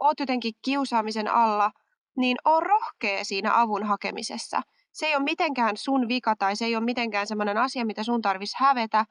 oot 0.00 0.20
jotenkin 0.20 0.52
kiusaamisen 0.62 1.28
alla, 1.28 1.72
niin 2.16 2.36
on 2.44 2.62
rohkea 2.62 3.24
siinä 3.24 3.60
avun 3.60 3.84
hakemisessa 3.84 4.62
se 4.92 5.06
ei 5.06 5.16
ole 5.16 5.24
mitenkään 5.24 5.76
sun 5.76 6.08
vika 6.08 6.36
tai 6.36 6.56
se 6.56 6.64
ei 6.64 6.76
ole 6.76 6.84
mitenkään 6.84 7.26
semmoinen 7.26 7.58
asia, 7.58 7.84
mitä 7.84 8.04
sun 8.04 8.22
tarvitsisi 8.22 8.56
hävetä, 8.60 9.04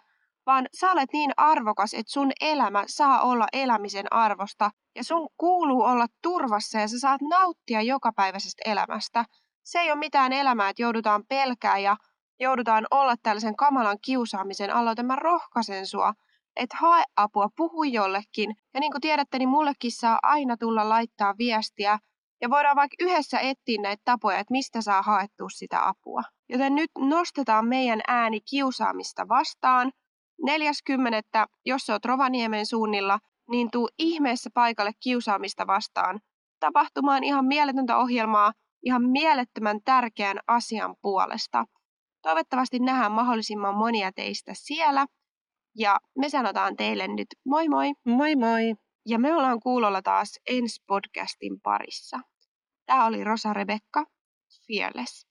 vaan 0.45 0.67
sä 0.80 0.91
olet 0.91 1.10
niin 1.13 1.32
arvokas, 1.38 1.93
että 1.93 2.12
sun 2.12 2.32
elämä 2.41 2.84
saa 2.88 3.22
olla 3.22 3.48
elämisen 3.54 4.13
arvosta 4.13 4.72
ja 4.95 5.04
sun 5.04 5.30
kuuluu 5.38 5.82
olla 5.82 6.06
turvassa 6.22 6.80
ja 6.80 6.88
sä 6.88 7.00
saat 7.00 7.22
nauttia 7.22 7.82
jokapäiväisestä 7.82 8.72
elämästä. 8.72 9.26
Se 9.63 9.80
ei 9.80 9.91
ole 9.91 10.00
mitään 10.00 10.34
elämää, 10.34 10.69
että 10.69 10.82
joudutaan 10.82 11.24
pelkää 11.30 11.78
ja 11.78 11.98
joudutaan 12.39 12.88
olla 12.91 13.15
tällaisen 13.24 13.56
kamalan 13.56 13.98
kiusaamisen 14.02 14.74
alla, 14.76 14.91
joten 14.91 15.06
mä 15.06 15.15
rohkaisen 15.15 15.88
sua, 15.88 16.13
että 16.60 16.78
hae 16.80 17.04
apua, 17.15 17.50
puhu 17.56 17.84
jollekin. 17.84 18.56
Ja 18.74 18.80
niin 18.80 18.91
kuin 18.91 19.02
tiedätte, 19.02 19.39
niin 19.39 19.50
mullekin 19.50 19.91
saa 19.91 20.19
aina 20.24 20.58
tulla 20.58 20.89
laittaa 20.89 21.38
viestiä 21.38 22.00
ja 22.41 22.50
voidaan 22.50 22.76
vaikka 22.76 22.95
yhdessä 23.00 23.39
etsiä 23.39 23.82
näitä 23.82 24.02
tapoja, 24.06 24.39
että 24.39 24.52
mistä 24.52 24.82
saa 24.82 25.02
haettua 25.02 25.50
sitä 25.50 25.88
apua. 25.88 26.22
Joten 26.50 26.76
nyt 26.76 26.91
nostetaan 27.00 27.67
meidän 27.67 28.02
ääni 28.08 28.41
kiusaamista 28.41 29.28
vastaan. 29.28 29.91
40. 30.45 31.48
jos 31.65 31.89
oot 31.89 32.06
Rovaniemen 32.06 32.65
suunnilla, 32.65 33.19
niin 33.52 33.72
tuu 33.72 33.89
ihmeessä 34.00 34.50
paikalle 34.54 34.91
kiusaamista 35.04 35.67
vastaan. 35.67 36.19
Tapahtumaan 36.60 37.24
ihan 37.24 37.45
mieletöntä 37.45 37.98
ohjelmaa 37.98 38.52
ihan 38.84 39.04
mielettömän 39.04 39.80
tärkeän 39.86 40.39
asian 40.48 40.95
puolesta. 41.02 41.65
Toivottavasti 42.22 42.80
nähdään 42.80 43.12
mahdollisimman 43.12 43.76
monia 43.76 44.12
teistä 44.12 44.52
siellä. 44.56 45.06
Ja 45.75 45.99
me 46.17 46.29
sanotaan 46.29 46.75
teille 46.75 47.08
nyt 47.08 47.27
moi 47.45 47.69
moi! 47.69 47.93
Moi 48.05 48.36
moi! 48.36 48.75
Ja 49.05 49.19
me 49.19 49.36
ollaan 49.36 49.60
kuulolla 49.60 50.01
taas 50.01 50.39
ensi 50.49 50.84
podcastin 50.88 51.62
parissa. 51.62 52.19
Tämä 52.86 53.05
oli 53.05 53.23
Rosa 53.23 53.53
Rebekka, 53.53 54.05
Fearless. 54.67 55.29